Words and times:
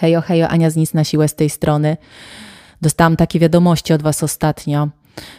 Hejo, 0.00 0.20
hejo, 0.20 0.48
Ania 0.48 0.70
z 0.70 0.76
nic 0.76 0.94
na 0.94 1.04
siłę 1.04 1.28
z 1.28 1.34
tej 1.34 1.50
strony. 1.50 1.96
Dostałam 2.82 3.16
takie 3.16 3.38
wiadomości 3.38 3.92
od 3.92 4.02
Was 4.02 4.22
ostatnio. 4.22 4.88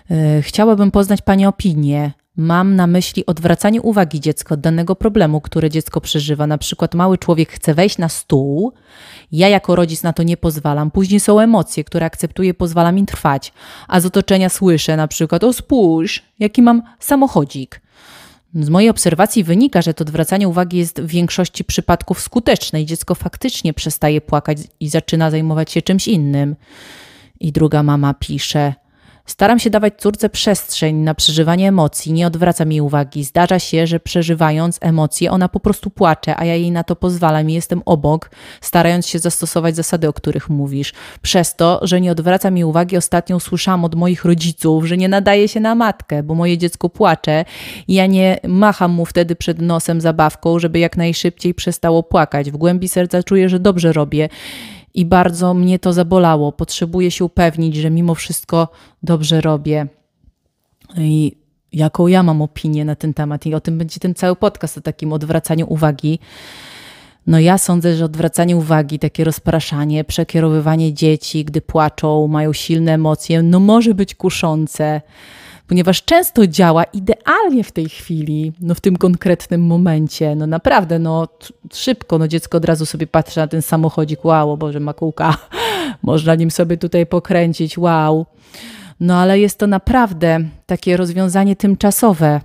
Yy, 0.09 0.41
chciałabym 0.41 0.91
poznać 0.91 1.21
Pani 1.21 1.45
opinię. 1.45 2.11
Mam 2.37 2.75
na 2.75 2.87
myśli 2.87 3.25
odwracanie 3.25 3.81
uwagi 3.81 4.19
dziecka 4.19 4.53
od 4.53 4.59
danego 4.59 4.95
problemu, 4.95 5.41
który 5.41 5.69
dziecko 5.69 6.01
przeżywa. 6.01 6.47
Na 6.47 6.57
przykład 6.57 6.95
mały 6.95 7.17
człowiek 7.17 7.51
chce 7.51 7.73
wejść 7.73 7.97
na 7.97 8.09
stół, 8.09 8.73
ja 9.31 9.49
jako 9.49 9.75
rodzic 9.75 10.03
na 10.03 10.13
to 10.13 10.23
nie 10.23 10.37
pozwalam. 10.37 10.91
Później 10.91 11.19
są 11.19 11.39
emocje, 11.39 11.83
które 11.83 12.05
akceptuję, 12.05 12.53
pozwalam 12.53 12.97
im 12.97 13.05
trwać. 13.05 13.53
A 13.87 13.99
z 13.99 14.05
otoczenia 14.05 14.49
słyszę 14.49 14.97
na 14.97 15.07
przykład, 15.07 15.43
o 15.43 15.53
spójrz, 15.53 16.23
jaki 16.39 16.61
mam 16.61 16.81
samochodzik. 16.99 17.81
Z 18.53 18.69
mojej 18.69 18.89
obserwacji 18.89 19.43
wynika, 19.43 19.81
że 19.81 19.93
to 19.93 20.01
odwracanie 20.01 20.47
uwagi 20.47 20.77
jest 20.77 21.01
w 21.01 21.07
większości 21.07 21.63
przypadków 21.63 22.21
skuteczne 22.21 22.81
i 22.81 22.85
dziecko 22.85 23.15
faktycznie 23.15 23.73
przestaje 23.73 24.21
płakać 24.21 24.57
i 24.79 24.89
zaczyna 24.89 25.31
zajmować 25.31 25.71
się 25.71 25.81
czymś 25.81 26.07
innym. 26.07 26.55
I 27.39 27.51
druga 27.51 27.83
mama 27.83 28.13
pisze: 28.13 28.73
Staram 29.29 29.59
się 29.59 29.69
dawać 29.69 29.93
córce 29.97 30.29
przestrzeń 30.29 30.95
na 30.95 31.15
przeżywanie 31.15 31.67
emocji, 31.67 32.13
nie 32.13 32.27
odwracam 32.27 32.71
jej 32.71 32.81
uwagi. 32.81 33.23
Zdarza 33.23 33.59
się, 33.59 33.87
że 33.87 33.99
przeżywając 33.99 34.77
emocje, 34.81 35.31
ona 35.31 35.49
po 35.49 35.59
prostu 35.59 35.89
płacze, 35.89 36.37
a 36.37 36.45
ja 36.45 36.55
jej 36.55 36.71
na 36.71 36.83
to 36.83 36.95
pozwalam 36.95 37.49
i 37.49 37.53
jestem 37.53 37.81
obok, 37.85 38.31
starając 38.61 39.07
się 39.07 39.19
zastosować 39.19 39.75
zasady, 39.75 40.07
o 40.07 40.13
których 40.13 40.49
mówisz. 40.49 40.93
Przez 41.21 41.55
to, 41.55 41.79
że 41.81 42.01
nie 42.01 42.11
odwracam 42.11 42.57
jej 42.57 42.63
uwagi, 42.63 42.97
ostatnio 42.97 43.35
usłyszałam 43.35 43.85
od 43.85 43.95
moich 43.95 44.25
rodziców, 44.25 44.85
że 44.85 44.97
nie 44.97 45.09
nadaje 45.09 45.47
się 45.47 45.59
na 45.59 45.75
matkę, 45.75 46.23
bo 46.23 46.35
moje 46.35 46.57
dziecko 46.57 46.89
płacze 46.89 47.45
i 47.87 47.93
ja 47.93 48.05
nie 48.05 48.39
macham 48.47 48.91
mu 48.91 49.05
wtedy 49.05 49.35
przed 49.35 49.61
nosem 49.61 50.01
zabawką, 50.01 50.59
żeby 50.59 50.79
jak 50.79 50.97
najszybciej 50.97 51.53
przestało 51.53 52.03
płakać. 52.03 52.51
W 52.51 52.57
głębi 52.57 52.87
serca 52.87 53.23
czuję, 53.23 53.49
że 53.49 53.59
dobrze 53.59 53.93
robię 53.93 54.29
i 54.93 55.05
bardzo 55.05 55.53
mnie 55.53 55.79
to 55.79 55.93
zabolało. 55.93 56.51
Potrzebuję 56.51 57.11
się 57.11 57.25
upewnić, 57.25 57.75
że 57.75 57.89
mimo 57.89 58.15
wszystko 58.15 58.67
dobrze 59.03 59.41
robię. 59.41 59.87
I 60.97 61.35
jaką 61.73 62.07
ja 62.07 62.23
mam 62.23 62.41
opinię 62.41 62.85
na 62.85 62.95
ten 62.95 63.13
temat, 63.13 63.45
i 63.45 63.55
o 63.55 63.61
tym 63.61 63.77
będzie 63.77 63.99
ten 63.99 64.15
cały 64.15 64.35
podcast 64.35 64.77
o 64.77 64.81
takim 64.81 65.13
odwracaniu 65.13 65.65
uwagi. 65.69 66.19
No 67.27 67.39
ja 67.39 67.57
sądzę, 67.57 67.95
że 67.95 68.05
odwracanie 68.05 68.57
uwagi, 68.57 68.99
takie 68.99 69.23
rozpraszanie, 69.23 70.03
przekierowywanie 70.03 70.93
dzieci, 70.93 71.45
gdy 71.45 71.61
płaczą, 71.61 72.27
mają 72.27 72.53
silne 72.53 72.93
emocje, 72.93 73.41
no 73.41 73.59
może 73.59 73.93
być 73.93 74.15
kuszące 74.15 75.01
ponieważ 75.69 76.03
często 76.03 76.47
działa 76.47 76.83
idealnie 76.83 77.63
w 77.63 77.71
tej 77.71 77.89
chwili, 77.89 78.53
no 78.61 78.75
w 78.75 78.81
tym 78.81 78.97
konkretnym 78.97 79.61
momencie. 79.61 80.35
No 80.35 80.47
naprawdę, 80.47 80.99
no 80.99 81.27
szybko, 81.73 82.17
no 82.17 82.27
dziecko 82.27 82.57
od 82.57 82.65
razu 82.65 82.85
sobie 82.85 83.07
patrzy 83.07 83.39
na 83.39 83.47
ten 83.47 83.61
samochodzik, 83.61 84.25
wow, 84.25 84.57
Boże, 84.57 84.79
ma 84.79 84.93
kółka, 84.93 85.37
można 86.03 86.35
nim 86.35 86.51
sobie 86.51 86.77
tutaj 86.77 87.05
pokręcić, 87.05 87.77
wow. 87.77 88.25
No 88.99 89.17
ale 89.17 89.39
jest 89.39 89.59
to 89.59 89.67
naprawdę 89.67 90.39
takie 90.65 90.97
rozwiązanie 90.97 91.55
tymczasowe. 91.55 92.41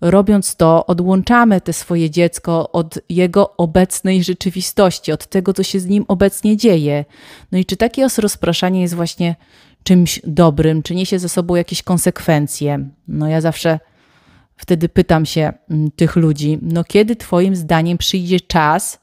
Robiąc 0.00 0.56
to, 0.56 0.86
odłączamy 0.86 1.60
te 1.60 1.72
swoje 1.72 2.10
dziecko 2.10 2.72
od 2.72 2.98
jego 3.08 3.56
obecnej 3.56 4.24
rzeczywistości, 4.24 5.12
od 5.12 5.26
tego, 5.26 5.54
co 5.54 5.62
się 5.62 5.80
z 5.80 5.86
nim 5.86 6.04
obecnie 6.08 6.56
dzieje. 6.56 7.04
No 7.52 7.58
i 7.58 7.64
czy 7.64 7.76
takie 7.76 8.06
rozpraszanie 8.18 8.80
jest 8.80 8.94
właśnie 8.94 9.36
czymś 9.82 10.20
dobrym, 10.24 10.82
czy 10.82 10.94
niesie 10.94 11.18
ze 11.18 11.28
sobą 11.28 11.54
jakieś 11.54 11.82
konsekwencje. 11.82 12.88
No 13.08 13.28
ja 13.28 13.40
zawsze 13.40 13.78
wtedy 14.56 14.88
pytam 14.88 15.26
się 15.26 15.52
mm, 15.70 15.90
tych 15.90 16.16
ludzi, 16.16 16.58
no 16.62 16.84
kiedy 16.84 17.16
Twoim 17.16 17.56
zdaniem 17.56 17.98
przyjdzie 17.98 18.40
czas, 18.40 19.00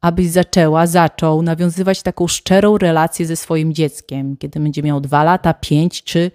abyś 0.00 0.28
zaczęła, 0.30 0.86
zaczął 0.86 1.42
nawiązywać 1.42 2.02
taką 2.02 2.26
szczerą 2.26 2.78
relację 2.78 3.26
ze 3.26 3.36
swoim 3.36 3.72
dzieckiem, 3.72 4.36
kiedy 4.36 4.60
będzie 4.60 4.82
miał 4.82 5.00
dwa 5.00 5.24
lata, 5.24 5.54
pięć 5.54 6.04
czy 6.04 6.30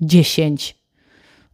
dziesięć. 0.00 0.78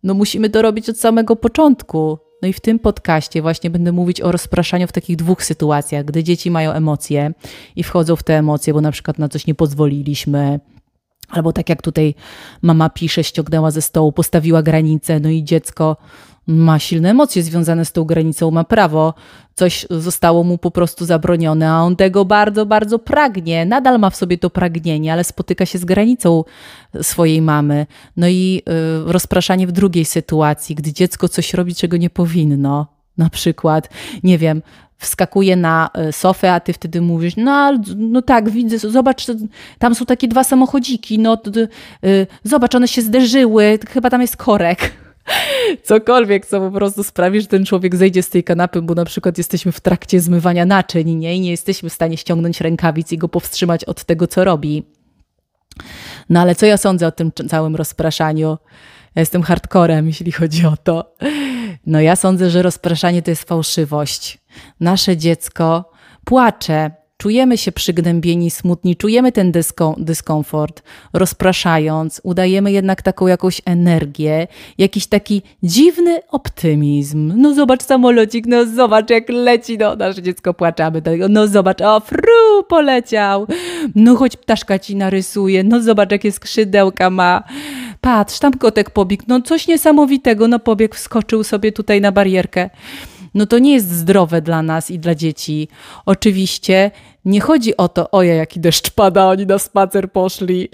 No 0.02 0.14
musimy 0.14 0.50
to 0.50 0.62
robić 0.62 0.88
od 0.88 0.98
samego 0.98 1.36
początku. 1.36 2.18
No 2.42 2.48
i 2.48 2.52
w 2.52 2.61
tym 2.61 2.78
podcaście 2.78 3.42
właśnie 3.42 3.70
będę 3.70 3.92
mówić 3.92 4.20
o 4.20 4.33
rozpraszaniu 4.33 4.86
w 4.86 4.92
takich 4.92 5.17
dwóch 5.17 5.44
sytuacjach, 5.44 6.05
gdy 6.05 6.24
dzieci 6.24 6.50
mają 6.50 6.73
emocje 6.73 7.33
i 7.77 7.83
wchodzą 7.83 8.17
w 8.17 8.23
te 8.23 8.39
emocje, 8.39 8.74
bo 8.74 8.80
na 8.80 8.92
przykład 8.92 9.18
na 9.18 9.28
coś 9.28 9.46
nie 9.46 9.55
pozwoliliśmy, 9.55 10.61
Albo 11.34 11.52
tak 11.52 11.68
jak 11.68 11.83
tutaj 11.83 12.14
mama 12.62 12.90
pisze, 12.90 13.24
ściągnęła 13.24 13.70
ze 13.70 13.83
stołu, 13.83 14.12
postawiła 14.12 14.62
granicę, 14.62 15.20
no 15.20 15.28
i 15.28 15.45
dziecko 15.45 15.96
ma 16.46 16.78
silne 16.78 17.11
emocje 17.11 17.42
związane 17.42 17.84
z 17.84 17.92
tą 17.92 18.05
granicą, 18.05 18.50
ma 18.50 18.64
prawo, 18.64 19.14
coś 19.55 19.86
zostało 19.90 20.44
mu 20.44 20.58
po 20.58 20.70
prostu 20.70 21.05
zabronione, 21.05 21.70
a 21.70 21.80
on 21.80 21.96
tego 21.96 22.24
bardzo, 22.24 22.67
bardzo 22.67 22.98
pragnie. 22.98 23.67
Nadal 23.67 23.98
ma 23.98 24.11
w 24.11 24.17
sobie 24.17 24.39
to 24.39 24.50
pragnienie, 24.50 25.12
ale 25.12 25.24
spotyka 25.24 25.67
się 25.67 25.78
z 25.78 25.84
granicą 25.84 26.44
swojej 27.02 27.42
mamy. 27.42 27.86
No 28.17 28.28
i 28.28 28.62
y, 29.08 29.12
rozpraszanie 29.12 29.67
w 29.67 29.73
drugiej 29.73 30.05
sytuacji, 30.05 30.74
gdy 30.74 30.92
dziecko 30.92 31.28
coś 31.28 31.55
robi, 31.55 31.74
czego 31.74 31.96
nie 31.96 32.11
powinno. 32.11 32.93
Na 33.19 33.30
przykład, 33.30 33.89
nie 34.23 34.39
wiem, 34.39 34.63
wskakuje 34.98 35.57
na 35.57 35.91
e, 35.95 36.13
sofę, 36.13 36.52
a 36.52 36.61
ty 36.61 36.73
wtedy 36.73 37.01
mówisz, 37.01 37.36
no, 37.36 37.79
no 37.97 38.23
tak, 38.23 38.51
widzę, 38.51 38.79
zobacz, 38.79 39.27
tam 39.79 39.95
są 39.95 40.07
takie 40.07 40.29
dwa 40.29 40.45
samochodziki, 40.45 41.19
no 41.19 41.39
y, 42.05 42.27
zobacz, 42.45 42.74
one 42.74 42.89
się 42.89 43.03
zderzyły, 43.03 43.79
chyba 43.89 44.11
tam 44.11 44.20
jest 44.20 44.36
korek. 44.36 44.92
Cokolwiek, 45.83 46.47
co 46.47 46.61
po 46.61 46.70
prostu 46.70 47.05
sprawi, 47.05 47.41
że 47.41 47.47
ten 47.47 47.64
człowiek 47.64 47.97
zejdzie 47.97 48.23
z 48.23 48.30
tej 48.30 48.45
kanapy, 48.45 48.83
bo 48.83 48.95
na 48.95 49.05
przykład 49.05 49.39
jesteśmy 49.39 49.73
w 49.73 49.80
trakcie 49.80 50.20
zmywania 50.20 50.67
naczyń 50.67 51.14
nie? 51.14 51.36
i 51.36 51.41
nie 51.41 51.51
jesteśmy 51.51 51.91
w 51.91 51.92
stanie 51.92 52.17
ściągnąć 52.17 52.61
rękawic 52.61 53.13
i 53.13 53.19
go 53.19 53.29
powstrzymać 53.29 53.85
od 53.85 54.05
tego, 54.05 54.27
co 54.27 54.45
robi. 54.45 54.83
No 56.30 56.41
ale 56.41 56.55
co 56.55 56.67
ja 56.67 56.77
sądzę 56.77 57.07
o 57.07 57.13
tym 57.13 57.33
całym 57.48 57.77
rozpraszaniu? 57.77 58.58
Ja 59.14 59.20
jestem 59.20 59.42
hardcorem, 59.42 60.07
jeśli 60.07 60.33
chodzi 60.33 60.67
o 60.67 60.77
to. 60.77 61.14
No 61.86 62.01
ja 62.01 62.17
sądzę, 62.17 62.51
że 62.51 62.63
rozpraszanie 62.63 63.23
to 63.23 63.30
jest 63.30 63.48
fałszywość. 63.48 64.39
Nasze 64.80 65.17
dziecko 65.17 65.91
płacze, 66.25 66.91
czujemy 67.17 67.58
się 67.58 67.73
przygnębieni, 67.73 68.51
smutni, 68.51 68.97
czujemy 68.97 69.33
ten 69.33 69.53
dysko, 69.53 69.95
dyskomfort, 69.98 70.83
rozpraszając, 71.13 72.20
udajemy 72.24 72.73
jednak 72.73 73.03
taką 73.03 73.27
jakąś 73.27 73.61
energię, 73.64 74.47
jakiś 74.79 75.07
taki 75.07 75.42
dziwny 75.63 76.20
optymizm. 76.30 77.33
No 77.36 77.55
zobacz 77.55 77.83
samolocik, 77.83 78.47
no 78.47 78.67
zobacz 78.67 79.11
jak 79.11 79.29
leci, 79.29 79.79
no 79.79 79.97
nasze 79.97 80.23
dziecko 80.23 80.55
płaczamy, 80.55 81.03
no 81.29 81.47
zobacz, 81.47 81.80
o 81.80 82.01
fru, 82.01 82.63
poleciał, 82.69 83.47
no 83.95 84.17
choć 84.17 84.36
ptaszka 84.36 84.79
ci 84.79 84.97
narysuje, 84.97 85.64
no 85.64 85.83
zobacz 85.83 86.11
jakie 86.11 86.33
skrzydełka 86.33 87.11
ma 87.11 87.42
patrz, 88.05 88.39
tam 88.39 88.53
kotek 88.53 88.91
pobiegł, 88.91 89.25
no 89.29 89.41
coś 89.41 89.69
niesamowitego, 89.69 90.48
no 90.48 90.59
pobiegł, 90.59 90.95
wskoczył 90.95 91.45
sobie 91.45 91.73
tutaj 91.73 92.01
na 92.01 92.13
barierkę. 92.13 92.70
No 93.35 93.47
to 93.47 93.59
nie 93.59 93.73
jest 93.75 93.91
zdrowe 93.91 94.42
dla 94.42 94.63
nas 94.63 94.91
i 94.91 94.98
dla 94.98 95.15
dzieci. 95.15 95.69
Oczywiście 96.07 96.91
nie 97.25 97.41
chodzi 97.41 97.77
o 97.77 97.89
to, 97.89 98.11
oje, 98.11 98.35
jaki 98.35 98.61
deszcz 98.61 98.91
pada, 98.91 99.27
oni 99.27 99.47
na 99.47 99.59
spacer 99.59 100.13
poszli. 100.13 100.69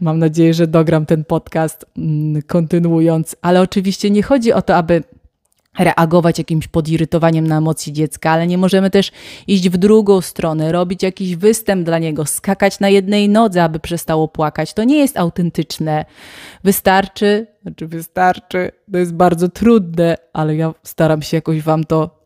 Mam 0.00 0.18
nadzieję, 0.18 0.54
że 0.54 0.66
dogram 0.66 1.06
ten 1.06 1.24
podcast 1.24 1.86
mm, 1.96 2.42
kontynuując, 2.42 3.36
ale 3.42 3.60
oczywiście 3.60 4.10
nie 4.10 4.22
chodzi 4.22 4.52
o 4.52 4.62
to, 4.62 4.76
aby 4.76 5.02
reagować 5.78 6.38
jakimś 6.38 6.68
podirytowaniem 6.68 7.46
na 7.46 7.58
emocje 7.58 7.92
dziecka, 7.92 8.30
ale 8.30 8.46
nie 8.46 8.58
możemy 8.58 8.90
też 8.90 9.12
iść 9.46 9.68
w 9.68 9.76
drugą 9.76 10.20
stronę, 10.20 10.72
robić 10.72 11.02
jakiś 11.02 11.36
występ 11.36 11.84
dla 11.84 11.98
niego, 11.98 12.26
skakać 12.26 12.80
na 12.80 12.88
jednej 12.88 13.28
nodze, 13.28 13.64
aby 13.64 13.80
przestało 13.80 14.28
płakać. 14.28 14.74
To 14.74 14.84
nie 14.84 14.98
jest 14.98 15.18
autentyczne. 15.18 16.04
Wystarczy, 16.64 17.46
znaczy 17.62 17.86
wystarczy, 17.86 18.70
to 18.92 18.98
jest 18.98 19.14
bardzo 19.14 19.48
trudne, 19.48 20.16
ale 20.32 20.56
ja 20.56 20.74
staram 20.82 21.22
się 21.22 21.36
jakoś 21.36 21.62
wam 21.62 21.84
to, 21.84 22.24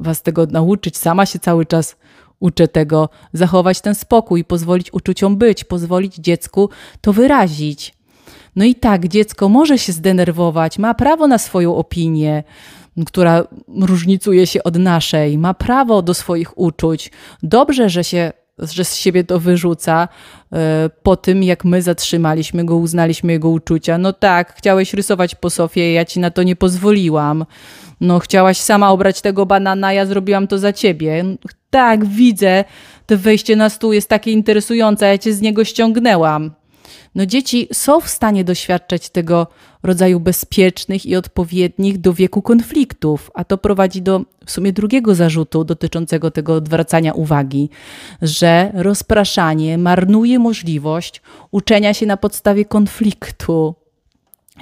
was 0.00 0.22
tego 0.22 0.46
nauczyć. 0.46 0.96
Sama 0.96 1.26
się 1.26 1.38
cały 1.38 1.66
czas 1.66 1.96
uczę 2.40 2.68
tego, 2.68 3.08
zachować 3.32 3.80
ten 3.80 3.94
spokój, 3.94 4.44
pozwolić 4.44 4.92
uczuciom 4.92 5.36
być, 5.36 5.64
pozwolić 5.64 6.14
dziecku 6.14 6.70
to 7.00 7.12
wyrazić. 7.12 7.94
No 8.56 8.64
i 8.64 8.74
tak, 8.74 9.08
dziecko 9.08 9.48
może 9.48 9.78
się 9.78 9.92
zdenerwować, 9.92 10.78
ma 10.78 10.94
prawo 10.94 11.26
na 11.26 11.38
swoją 11.38 11.76
opinię, 11.76 12.44
która 13.06 13.44
różnicuje 13.80 14.46
się 14.46 14.62
od 14.62 14.78
naszej, 14.78 15.38
ma 15.38 15.54
prawo 15.54 16.02
do 16.02 16.14
swoich 16.14 16.58
uczuć. 16.58 17.10
Dobrze, 17.42 17.88
że 17.88 18.04
się 18.04 18.32
że 18.58 18.84
z 18.84 18.96
siebie 18.96 19.24
to 19.24 19.40
wyrzuca 19.40 20.08
e, 20.52 20.90
po 21.02 21.16
tym, 21.16 21.42
jak 21.42 21.64
my 21.64 21.82
zatrzymaliśmy 21.82 22.64
go, 22.64 22.76
uznaliśmy 22.76 23.32
jego 23.32 23.48
uczucia. 23.48 23.98
No 23.98 24.12
tak, 24.12 24.54
chciałeś 24.56 24.94
rysować 24.94 25.34
po 25.34 25.50
Sofie, 25.50 25.92
ja 25.92 26.04
ci 26.04 26.20
na 26.20 26.30
to 26.30 26.42
nie 26.42 26.56
pozwoliłam. 26.56 27.46
No 28.00 28.18
chciałaś 28.18 28.58
sama 28.58 28.90
obrać 28.90 29.20
tego 29.20 29.46
banana, 29.46 29.92
ja 29.92 30.06
zrobiłam 30.06 30.46
to 30.46 30.58
za 30.58 30.72
ciebie. 30.72 31.24
Tak, 31.70 32.04
widzę, 32.04 32.64
to 33.06 33.18
wejście 33.18 33.56
na 33.56 33.68
stół 33.68 33.92
jest 33.92 34.08
takie 34.08 34.32
interesujące, 34.32 35.06
ja 35.06 35.18
cię 35.18 35.32
z 35.32 35.40
niego 35.40 35.64
ściągnęłam. 35.64 36.50
No 37.14 37.26
dzieci 37.26 37.68
są 37.72 38.00
w 38.00 38.08
stanie 38.08 38.44
doświadczać 38.44 39.10
tego 39.10 39.46
rodzaju 39.82 40.20
bezpiecznych 40.20 41.06
i 41.06 41.16
odpowiednich 41.16 41.98
do 41.98 42.12
wieku 42.12 42.42
konfliktów, 42.42 43.30
a 43.34 43.44
to 43.44 43.58
prowadzi 43.58 44.02
do 44.02 44.20
w 44.46 44.50
sumie 44.50 44.72
drugiego 44.72 45.14
zarzutu 45.14 45.64
dotyczącego 45.64 46.30
tego 46.30 46.54
odwracania 46.54 47.12
uwagi, 47.12 47.70
że 48.22 48.70
rozpraszanie 48.74 49.78
marnuje 49.78 50.38
możliwość 50.38 51.22
uczenia 51.50 51.94
się 51.94 52.06
na 52.06 52.16
podstawie 52.16 52.64
konfliktu. 52.64 53.74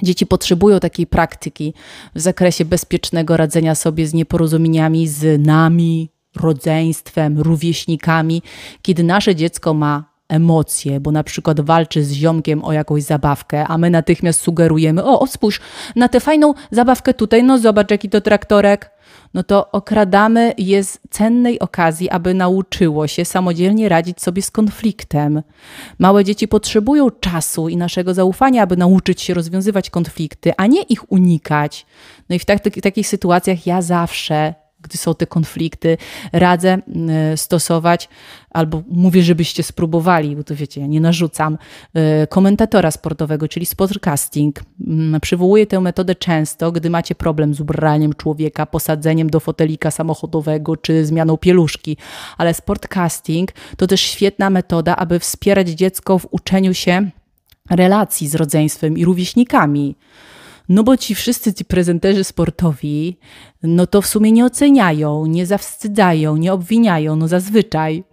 Dzieci 0.03 0.25
potrzebują 0.25 0.79
takiej 0.79 1.07
praktyki 1.07 1.73
w 2.15 2.19
zakresie 2.19 2.65
bezpiecznego 2.65 3.37
radzenia 3.37 3.75
sobie 3.75 4.07
z 4.07 4.13
nieporozumieniami 4.13 5.07
z 5.07 5.45
nami, 5.45 6.09
rodzeństwem, 6.35 7.39
rówieśnikami, 7.39 8.41
kiedy 8.81 9.03
nasze 9.03 9.35
dziecko 9.35 9.73
ma 9.73 10.09
emocje, 10.29 10.99
bo 10.99 11.11
na 11.11 11.23
przykład 11.23 11.61
walczy 11.61 12.03
z 12.03 12.11
ziomkiem 12.11 12.65
o 12.65 12.73
jakąś 12.73 13.03
zabawkę, 13.03 13.67
a 13.67 13.77
my 13.77 13.89
natychmiast 13.89 14.41
sugerujemy, 14.41 15.03
o, 15.03 15.19
o 15.19 15.27
spójrz, 15.27 15.59
na 15.95 16.07
tę 16.07 16.19
fajną 16.19 16.53
zabawkę 16.71 17.13
tutaj, 17.13 17.43
no 17.43 17.57
zobacz 17.57 17.91
jaki 17.91 18.09
to 18.09 18.21
traktorek, 18.21 18.91
no 19.33 19.43
to 19.43 19.71
okradamy 19.71 20.53
je 20.57 20.83
z 20.83 20.99
cennej 21.09 21.59
okazji, 21.59 22.09
aby 22.09 22.33
nauczyło 22.33 23.07
się 23.07 23.25
samodzielnie 23.25 23.89
radzić 23.89 24.21
sobie 24.21 24.41
z 24.41 24.51
konfliktem. 24.51 25.43
Małe 25.99 26.23
dzieci 26.23 26.47
potrzebują 26.47 27.09
czasu 27.09 27.69
i 27.69 27.77
naszego 27.77 28.13
zaufania, 28.13 28.63
aby 28.63 28.77
nauczyć 28.77 29.21
się 29.21 29.33
rozwiązywać 29.33 29.89
konflikty, 29.89 30.53
a 30.57 30.67
nie 30.67 30.81
ich 30.81 31.11
unikać. 31.11 31.85
No 32.29 32.35
i 32.35 32.39
w 32.39 32.45
tak, 32.45 32.59
takich 32.81 33.07
sytuacjach 33.07 33.67
ja 33.67 33.81
zawsze 33.81 34.53
gdy 34.81 34.97
są 34.97 35.15
te 35.15 35.27
konflikty, 35.27 35.97
radzę 36.33 36.69
mm, 36.87 37.37
stosować, 37.37 38.09
albo 38.49 38.83
mówię, 38.87 39.23
żebyście 39.23 39.63
spróbowali, 39.63 40.35
bo 40.35 40.43
to 40.43 40.55
wiecie, 40.55 40.81
ja 40.81 40.87
nie 40.87 41.01
narzucam, 41.01 41.57
y, 42.23 42.27
komentatora 42.27 42.91
sportowego, 42.91 43.47
czyli 43.47 43.65
sportcasting. 43.65 44.59
Mm, 44.87 45.21
przywołuję 45.21 45.67
tę 45.67 45.79
metodę 45.79 46.15
często, 46.15 46.71
gdy 46.71 46.89
macie 46.89 47.15
problem 47.15 47.53
z 47.53 47.61
ubraniem 47.61 48.13
człowieka, 48.13 48.65
posadzeniem 48.65 49.29
do 49.29 49.39
fotelika 49.39 49.91
samochodowego 49.91 50.77
czy 50.77 51.05
zmianą 51.05 51.37
pieluszki, 51.37 51.97
ale 52.37 52.53
sportcasting 52.53 53.51
to 53.77 53.87
też 53.87 54.01
świetna 54.01 54.49
metoda, 54.49 54.95
aby 54.95 55.19
wspierać 55.19 55.69
dziecko 55.69 56.19
w 56.19 56.27
uczeniu 56.31 56.73
się 56.73 57.09
relacji 57.69 58.27
z 58.27 58.35
rodzeństwem 58.35 58.97
i 58.97 59.05
rówieśnikami. 59.05 59.95
No 60.69 60.83
bo 60.83 60.97
ci 60.97 61.15
wszyscy 61.15 61.53
ci 61.53 61.65
prezenterzy 61.65 62.23
sportowi, 62.23 63.17
no 63.63 63.87
to 63.87 64.01
w 64.01 64.07
sumie 64.07 64.31
nie 64.31 64.45
oceniają, 64.45 65.25
nie 65.25 65.45
zawstydzają, 65.45 66.37
nie 66.37 66.53
obwiniają, 66.53 67.15
no 67.15 67.27
zazwyczaj. 67.27 68.03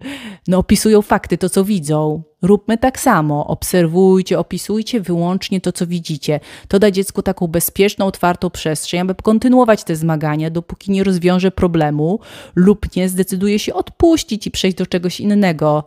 No 0.47 0.57
opisują 0.57 1.01
fakty, 1.01 1.37
to 1.37 1.49
co 1.49 1.63
widzą. 1.63 2.23
Róbmy 2.41 2.77
tak 2.77 2.99
samo. 2.99 3.47
Obserwujcie, 3.47 4.39
opisujcie 4.39 5.01
wyłącznie 5.01 5.61
to, 5.61 5.71
co 5.71 5.87
widzicie. 5.87 6.39
To 6.67 6.79
da 6.79 6.91
dziecku 6.91 7.21
taką 7.21 7.47
bezpieczną, 7.47 8.05
otwartą 8.05 8.49
przestrzeń, 8.49 8.99
aby 8.99 9.15
kontynuować 9.15 9.83
te 9.83 9.95
zmagania, 9.95 10.49
dopóki 10.49 10.91
nie 10.91 11.03
rozwiąże 11.03 11.51
problemu 11.51 12.19
lub 12.55 12.95
nie 12.95 13.09
zdecyduje 13.09 13.59
się 13.59 13.73
odpuścić 13.73 14.47
i 14.47 14.51
przejść 14.51 14.77
do 14.77 14.85
czegoś 14.85 15.19
innego. 15.19 15.83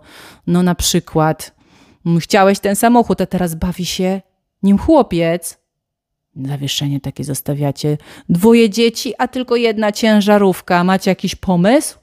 No 0.46 0.62
na 0.62 0.74
przykład, 0.74 1.54
chciałeś 2.20 2.58
ten 2.58 2.76
samochód, 2.76 3.20
a 3.20 3.26
teraz 3.26 3.54
bawi 3.54 3.86
się 3.86 4.20
nim 4.62 4.78
chłopiec 4.78 5.59
zawieszenie 6.36 7.00
takie 7.00 7.24
zostawiacie. 7.24 7.98
Dwoje 8.28 8.70
dzieci, 8.70 9.14
a 9.18 9.28
tylko 9.28 9.56
jedna 9.56 9.92
ciężarówka. 9.92 10.84
Macie 10.84 11.10
jakiś 11.10 11.34
pomysł? 11.34 11.98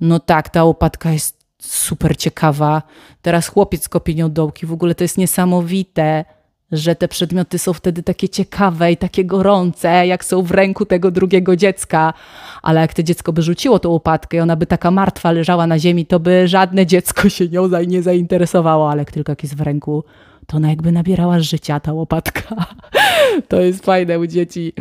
No 0.00 0.20
tak, 0.20 0.48
ta 0.48 0.64
łopatka 0.64 1.10
jest 1.10 1.42
super 1.58 2.16
ciekawa. 2.16 2.82
Teraz 3.22 3.48
chłopiec 3.48 3.88
kopie 3.88 4.14
nią 4.14 4.32
dołki. 4.32 4.66
W 4.66 4.72
ogóle 4.72 4.94
to 4.94 5.04
jest 5.04 5.18
niesamowite, 5.18 6.24
że 6.72 6.94
te 6.94 7.08
przedmioty 7.08 7.58
są 7.58 7.72
wtedy 7.72 8.02
takie 8.02 8.28
ciekawe 8.28 8.92
i 8.92 8.96
takie 8.96 9.24
gorące, 9.24 10.06
jak 10.06 10.24
są 10.24 10.42
w 10.42 10.50
ręku 10.50 10.86
tego 10.86 11.10
drugiego 11.10 11.56
dziecka. 11.56 12.14
Ale 12.62 12.80
jak 12.80 12.94
to 12.94 13.02
dziecko 13.02 13.32
by 13.32 13.42
rzuciło 13.42 13.78
tą 13.78 13.88
łopatkę 13.88 14.36
i 14.36 14.40
ona 14.40 14.56
by 14.56 14.66
taka 14.66 14.90
martwa 14.90 15.32
leżała 15.32 15.66
na 15.66 15.78
ziemi, 15.78 16.06
to 16.06 16.20
by 16.20 16.48
żadne 16.48 16.86
dziecko 16.86 17.28
się 17.28 17.48
nią 17.48 17.68
nie 17.86 18.02
zainteresowało. 18.02 18.90
Ale 18.90 18.98
jak 18.98 19.12
tylko 19.12 19.32
jak 19.32 19.42
jest 19.42 19.56
w 19.56 19.60
ręku 19.60 20.04
to 20.52 20.56
ona 20.56 20.70
jakby 20.70 20.92
nabierała 20.92 21.40
życia, 21.40 21.80
ta 21.80 21.92
łopatka. 21.92 22.66
to 23.48 23.60
jest 23.60 23.84
fajne 23.84 24.18
u 24.18 24.26
dzieci. 24.26 24.72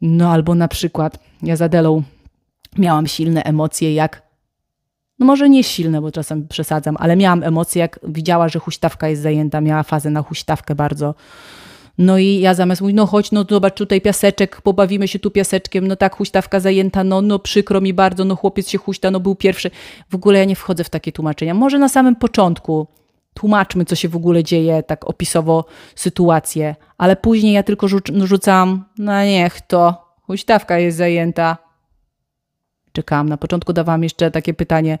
No 0.00 0.30
albo 0.30 0.54
na 0.54 0.68
przykład 0.68 1.18
ja 1.42 1.56
z 1.56 1.62
Adelą 1.62 2.02
miałam 2.78 3.06
silne 3.06 3.42
emocje, 3.42 3.94
jak 3.94 4.22
no 5.18 5.26
może 5.26 5.48
nie 5.48 5.64
silne, 5.64 6.00
bo 6.00 6.12
czasem 6.12 6.48
przesadzam, 6.48 6.96
ale 6.98 7.16
miałam 7.16 7.42
emocje, 7.42 7.80
jak 7.80 8.00
widziała, 8.08 8.48
że 8.48 8.58
huśtawka 8.58 9.08
jest 9.08 9.22
zajęta, 9.22 9.60
miała 9.60 9.82
fazę 9.82 10.10
na 10.10 10.22
huśtawkę 10.22 10.74
bardzo. 10.74 11.14
No 11.98 12.18
i 12.18 12.40
ja 12.40 12.54
zamiast 12.54 12.80
mówić, 12.80 12.96
no 12.96 13.06
chodź, 13.06 13.32
no 13.32 13.44
zobacz 13.50 13.74
tutaj 13.74 14.00
piaseczek, 14.00 14.60
pobawimy 14.60 15.08
się 15.08 15.18
tu 15.18 15.30
piaseczkiem, 15.30 15.88
no 15.88 15.96
tak, 15.96 16.16
huśtawka 16.16 16.60
zajęta, 16.60 17.04
no, 17.04 17.22
no 17.22 17.38
przykro 17.38 17.80
mi 17.80 17.94
bardzo, 17.94 18.24
no 18.24 18.36
chłopiec 18.36 18.68
się 18.68 18.78
huśta, 18.78 19.10
no 19.10 19.20
był 19.20 19.34
pierwszy. 19.34 19.70
W 20.10 20.14
ogóle 20.14 20.38
ja 20.38 20.44
nie 20.44 20.56
wchodzę 20.56 20.84
w 20.84 20.90
takie 20.90 21.12
tłumaczenia. 21.12 21.54
Może 21.54 21.78
na 21.78 21.88
samym 21.88 22.16
początku, 22.16 22.86
tłumaczmy, 23.34 23.84
co 23.84 23.94
się 23.94 24.08
w 24.08 24.16
ogóle 24.16 24.44
dzieje, 24.44 24.82
tak 24.82 25.10
opisowo 25.10 25.64
sytuację, 25.94 26.76
ale 26.98 27.16
później 27.16 27.52
ja 27.52 27.62
tylko 27.62 27.86
rzucam, 28.24 28.84
no 28.98 29.24
niech 29.24 29.60
to, 29.60 30.04
huśtawka 30.22 30.78
jest 30.78 30.96
zajęta. 30.96 31.56
Czekałam, 32.92 33.28
na 33.28 33.36
początku 33.36 33.72
dawałam 33.72 34.02
jeszcze 34.02 34.30
takie 34.30 34.54
pytanie, 34.54 34.98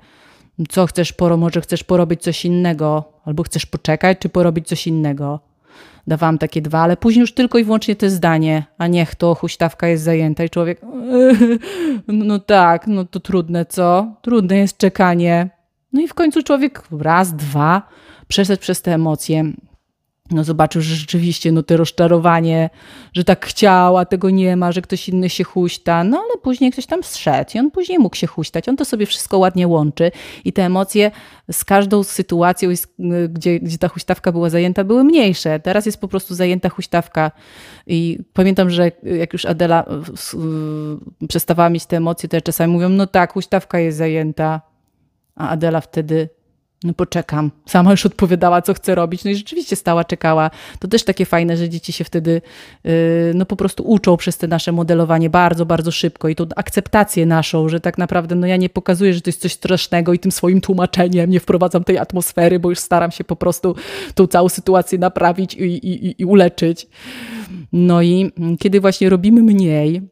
co 0.68 0.86
chcesz, 0.86 1.12
poro, 1.12 1.36
może 1.36 1.60
chcesz 1.60 1.84
porobić 1.84 2.22
coś 2.22 2.44
innego, 2.44 3.12
albo 3.24 3.42
chcesz 3.42 3.66
poczekać, 3.66 4.18
czy 4.18 4.28
porobić 4.28 4.68
coś 4.68 4.86
innego. 4.86 5.40
Dawałam 6.06 6.38
takie 6.38 6.62
dwa, 6.62 6.80
ale 6.80 6.96
później 6.96 7.20
już 7.20 7.34
tylko 7.34 7.58
i 7.58 7.64
wyłącznie 7.64 7.96
to 7.96 8.10
zdanie, 8.10 8.64
a 8.78 8.86
niech 8.86 9.14
to, 9.14 9.34
huśtawka 9.34 9.88
jest 9.88 10.04
zajęta 10.04 10.44
i 10.44 10.50
człowiek, 10.50 10.80
no 12.06 12.38
tak, 12.38 12.86
no 12.86 13.04
to 13.04 13.20
trudne, 13.20 13.66
co? 13.66 14.14
Trudne 14.22 14.56
jest 14.56 14.78
czekanie. 14.78 15.50
No 15.92 16.00
i 16.00 16.08
w 16.08 16.14
końcu 16.14 16.42
człowiek 16.42 16.82
raz, 17.00 17.36
dwa, 17.36 17.82
przeszedł 18.32 18.60
przez 18.60 18.82
te 18.82 18.94
emocje, 18.94 19.44
no 20.30 20.44
zobaczył, 20.44 20.82
że 20.82 20.94
rzeczywiście 20.94 21.52
no 21.52 21.62
te 21.62 21.76
rozczarowanie, 21.76 22.70
że 23.12 23.24
tak 23.24 23.46
chciał, 23.46 23.98
a 23.98 24.04
tego 24.04 24.30
nie 24.30 24.56
ma, 24.56 24.72
że 24.72 24.82
ktoś 24.82 25.08
inny 25.08 25.30
się 25.30 25.44
huśta, 25.44 26.04
no 26.04 26.18
ale 26.18 26.38
później 26.42 26.72
ktoś 26.72 26.86
tam 26.86 27.02
zszedł 27.02 27.50
i 27.54 27.58
on 27.58 27.70
później 27.70 27.98
mógł 27.98 28.16
się 28.16 28.26
huśtać, 28.26 28.68
on 28.68 28.76
to 28.76 28.84
sobie 28.84 29.06
wszystko 29.06 29.38
ładnie 29.38 29.68
łączy 29.68 30.10
i 30.44 30.52
te 30.52 30.64
emocje 30.64 31.10
z 31.52 31.64
każdą 31.64 32.02
sytuacją, 32.02 32.70
gdzie, 33.28 33.60
gdzie 33.60 33.78
ta 33.78 33.88
huśtawka 33.88 34.32
była 34.32 34.50
zajęta, 34.50 34.84
były 34.84 35.04
mniejsze. 35.04 35.60
Teraz 35.60 35.86
jest 35.86 36.00
po 36.00 36.08
prostu 36.08 36.34
zajęta 36.34 36.68
huśtawka. 36.68 37.30
I 37.86 38.18
pamiętam, 38.32 38.70
że 38.70 38.92
jak 39.02 39.32
już 39.32 39.44
Adela 39.44 39.84
przestawała 41.28 41.70
mieć 41.70 41.86
te 41.86 41.96
emocje, 41.96 42.28
to 42.28 42.36
ja 42.36 42.40
czasami 42.40 42.72
mówią, 42.72 42.88
no 42.88 43.06
tak, 43.06 43.32
huśtawka 43.32 43.78
jest 43.78 43.98
zajęta, 43.98 44.60
a 45.36 45.48
Adela 45.48 45.80
wtedy 45.80 46.28
no 46.84 46.94
poczekam. 46.94 47.50
Sama 47.66 47.90
już 47.90 48.06
odpowiadała, 48.06 48.62
co 48.62 48.74
chce 48.74 48.94
robić. 48.94 49.24
No 49.24 49.30
i 49.30 49.34
rzeczywiście 49.34 49.76
stała, 49.76 50.04
czekała. 50.04 50.50
To 50.78 50.88
też 50.88 51.04
takie 51.04 51.26
fajne, 51.26 51.56
że 51.56 51.68
dzieci 51.68 51.92
się 51.92 52.04
wtedy 52.04 52.42
yy, 52.84 52.92
no 53.34 53.46
po 53.46 53.56
prostu 53.56 53.82
uczą 53.82 54.16
przez 54.16 54.38
te 54.38 54.48
nasze 54.48 54.72
modelowanie 54.72 55.30
bardzo, 55.30 55.66
bardzo 55.66 55.90
szybko 55.90 56.28
i 56.28 56.34
tą 56.34 56.46
akceptację 56.56 57.26
naszą, 57.26 57.68
że 57.68 57.80
tak 57.80 57.98
naprawdę 57.98 58.34
no 58.34 58.46
ja 58.46 58.56
nie 58.56 58.68
pokazuję, 58.68 59.14
że 59.14 59.20
to 59.20 59.28
jest 59.28 59.40
coś 59.40 59.52
strasznego 59.52 60.12
i 60.12 60.18
tym 60.18 60.32
swoim 60.32 60.60
tłumaczeniem 60.60 61.30
nie 61.30 61.40
wprowadzam 61.40 61.84
tej 61.84 61.98
atmosfery, 61.98 62.58
bo 62.58 62.70
już 62.70 62.78
staram 62.78 63.10
się 63.10 63.24
po 63.24 63.36
prostu 63.36 63.76
tą 64.14 64.26
całą 64.26 64.48
sytuację 64.48 64.98
naprawić 64.98 65.54
i, 65.54 65.62
i, 65.62 66.22
i 66.22 66.24
uleczyć. 66.24 66.86
No 67.72 68.02
i 68.02 68.32
kiedy 68.58 68.80
właśnie 68.80 69.08
robimy 69.10 69.42
mniej, 69.42 70.02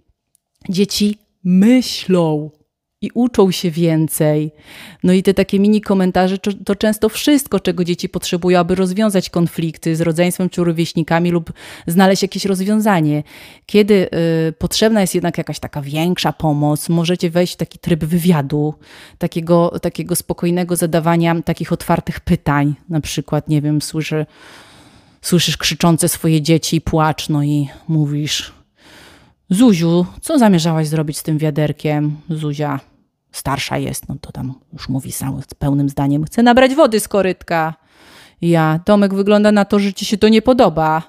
dzieci 0.68 1.18
myślą, 1.44 2.50
i 3.02 3.10
uczą 3.14 3.50
się 3.50 3.70
więcej. 3.70 4.52
No 5.02 5.12
i 5.12 5.22
te 5.22 5.34
takie 5.34 5.60
mini 5.60 5.80
komentarze 5.80 6.38
to, 6.38 6.50
to, 6.64 6.76
często 6.76 7.08
wszystko, 7.08 7.60
czego 7.60 7.84
dzieci 7.84 8.08
potrzebują, 8.08 8.58
aby 8.58 8.74
rozwiązać 8.74 9.30
konflikty 9.30 9.96
z 9.96 10.00
rodzeństwem 10.00 10.50
czy 10.50 10.64
rówieśnikami 10.64 11.30
lub 11.30 11.52
znaleźć 11.86 12.22
jakieś 12.22 12.44
rozwiązanie. 12.44 13.22
Kiedy 13.66 13.94
y, 14.48 14.52
potrzebna 14.52 15.00
jest 15.00 15.14
jednak 15.14 15.38
jakaś 15.38 15.58
taka 15.58 15.82
większa 15.82 16.32
pomoc, 16.32 16.88
możecie 16.88 17.30
wejść 17.30 17.54
w 17.54 17.56
taki 17.56 17.78
tryb 17.78 18.04
wywiadu, 18.04 18.74
takiego, 19.18 19.78
takiego 19.82 20.16
spokojnego 20.16 20.76
zadawania 20.76 21.42
takich 21.42 21.72
otwartych 21.72 22.20
pytań. 22.20 22.74
Na 22.88 23.00
przykład, 23.00 23.48
nie 23.48 23.62
wiem, 23.62 23.82
słyszę, 23.82 24.26
słyszysz 25.22 25.56
krzyczące 25.56 26.08
swoje 26.08 26.42
dzieci 26.42 26.76
i 26.76 26.80
płacz, 26.80 27.28
no 27.28 27.42
i 27.42 27.68
mówisz... 27.88 28.59
Zuziu, 29.50 30.06
co 30.20 30.38
zamierzałaś 30.38 30.88
zrobić 30.88 31.18
z 31.18 31.22
tym 31.22 31.38
wiaderkiem? 31.38 32.16
Zuzia, 32.28 32.80
starsza 33.32 33.78
jest, 33.78 34.08
no 34.08 34.16
to 34.20 34.32
tam 34.32 34.54
już 34.72 34.88
mówi 34.88 35.12
sam 35.12 35.40
pełnym 35.58 35.88
zdaniem, 35.88 36.24
chcę 36.24 36.42
nabrać 36.42 36.74
wody 36.74 37.00
z 37.00 37.08
korytka. 37.08 37.74
Ja, 38.42 38.80
Tomek, 38.84 39.14
wygląda 39.14 39.52
na 39.52 39.64
to, 39.64 39.78
że 39.78 39.92
ci 39.92 40.04
się 40.04 40.18
to 40.18 40.28
nie 40.28 40.42
podoba. 40.42 41.02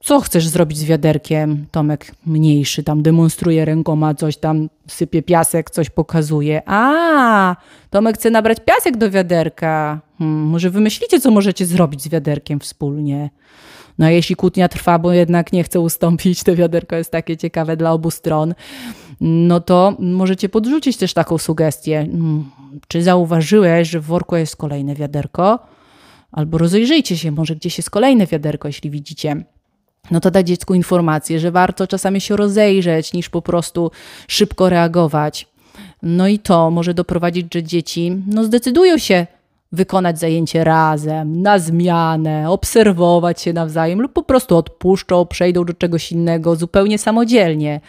co 0.00 0.20
chcesz 0.20 0.48
zrobić 0.48 0.78
z 0.78 0.84
wiaderkiem? 0.84 1.66
Tomek 1.70 2.14
mniejszy 2.26 2.82
tam 2.82 3.02
demonstruje 3.02 3.64
rękoma, 3.64 4.14
coś 4.14 4.36
tam 4.36 4.68
sypie 4.86 5.22
piasek, 5.22 5.70
coś 5.70 5.90
pokazuje. 5.90 6.62
A, 6.66 7.56
Tomek 7.90 8.16
chce 8.16 8.30
nabrać 8.30 8.58
piasek 8.64 8.96
do 8.96 9.10
wiaderka. 9.10 10.00
Hmm, 10.18 10.38
może 10.38 10.70
wymyślicie, 10.70 11.20
co 11.20 11.30
możecie 11.30 11.66
zrobić 11.66 12.02
z 12.02 12.08
wiaderkiem 12.08 12.60
wspólnie. 12.60 13.30
No 14.00 14.10
jeśli 14.10 14.36
kłótnia 14.36 14.68
trwa, 14.68 14.98
bo 14.98 15.12
jednak 15.12 15.52
nie 15.52 15.64
chce 15.64 15.80
ustąpić, 15.80 16.42
to 16.42 16.56
wiaderko 16.56 16.96
jest 16.96 17.10
takie 17.10 17.36
ciekawe 17.36 17.76
dla 17.76 17.92
obu 17.92 18.10
stron, 18.10 18.54
no 19.20 19.60
to 19.60 19.96
możecie 19.98 20.48
podrzucić 20.48 20.96
też 20.96 21.14
taką 21.14 21.38
sugestię. 21.38 21.98
Hmm, 21.98 22.50
czy 22.88 23.02
zauważyłeś, 23.02 23.88
że 23.88 24.00
w 24.00 24.04
worku 24.04 24.36
jest 24.36 24.56
kolejne 24.56 24.94
wiaderko? 24.94 25.58
Albo 26.32 26.58
rozejrzyjcie 26.58 27.16
się, 27.16 27.30
może 27.30 27.56
gdzieś 27.56 27.78
jest 27.78 27.90
kolejne 27.90 28.26
wiaderko, 28.26 28.68
jeśli 28.68 28.90
widzicie 28.90 29.44
no 30.10 30.20
to 30.20 30.30
dać 30.30 30.46
dziecku 30.46 30.74
informację, 30.74 31.40
że 31.40 31.50
warto 31.50 31.86
czasami 31.86 32.20
się 32.20 32.36
rozejrzeć, 32.36 33.12
niż 33.12 33.28
po 33.28 33.42
prostu 33.42 33.90
szybko 34.28 34.68
reagować. 34.68 35.48
No 36.02 36.28
i 36.28 36.38
to 36.38 36.70
może 36.70 36.94
doprowadzić, 36.94 37.54
że 37.54 37.62
dzieci 37.62 38.22
no, 38.26 38.44
zdecydują 38.44 38.98
się 38.98 39.26
wykonać 39.72 40.18
zajęcie 40.18 40.64
razem, 40.64 41.42
na 41.42 41.58
zmianę, 41.58 42.50
obserwować 42.50 43.40
się 43.40 43.52
nawzajem 43.52 44.00
lub 44.00 44.12
po 44.12 44.22
prostu 44.22 44.56
odpuszczą, 44.56 45.26
przejdą 45.26 45.64
do 45.64 45.74
czegoś 45.74 46.12
innego 46.12 46.56
zupełnie 46.56 46.98
samodzielnie. 46.98 47.80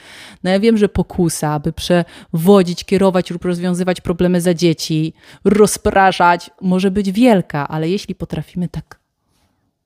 No 0.43 0.51
ja 0.51 0.59
wiem, 0.59 0.77
że 0.77 0.89
pokusa, 0.89 1.49
aby 1.51 1.73
przewodzić, 1.73 2.85
kierować 2.85 3.31
lub 3.31 3.45
rozwiązywać 3.45 4.01
problemy 4.01 4.41
za 4.41 4.53
dzieci, 4.53 5.13
rozpraszać, 5.45 6.51
może 6.61 6.91
być 6.91 7.11
wielka, 7.11 7.67
ale 7.67 7.89
jeśli 7.89 8.15
potrafimy 8.15 8.67
tak, 8.67 8.99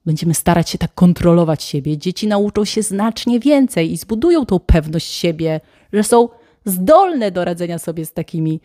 będziemy 0.06 0.34
starać 0.34 0.70
się 0.70 0.78
tak 0.78 0.94
kontrolować 0.94 1.64
siebie, 1.64 1.98
dzieci 1.98 2.28
nauczą 2.28 2.66
się 2.66 2.82
znacznie 2.82 3.40
więcej 3.40 3.92
i 3.92 3.98
zbudują 3.98 4.46
tą 4.46 4.60
pewność 4.60 5.14
siebie, 5.14 5.62
że 5.94 6.04
są 6.04 6.30
zdolne 6.66 7.32
do 7.32 7.46
radzenia 7.46 7.80
sobie 7.80 8.06
z 8.06 8.14
takimi 8.14 8.62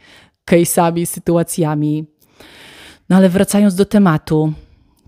case'ami, 0.50 1.06
sytuacjami. 1.06 2.06
No 3.10 3.16
ale 3.16 3.28
wracając 3.28 3.74
do 3.74 3.84
tematu, 3.84 4.52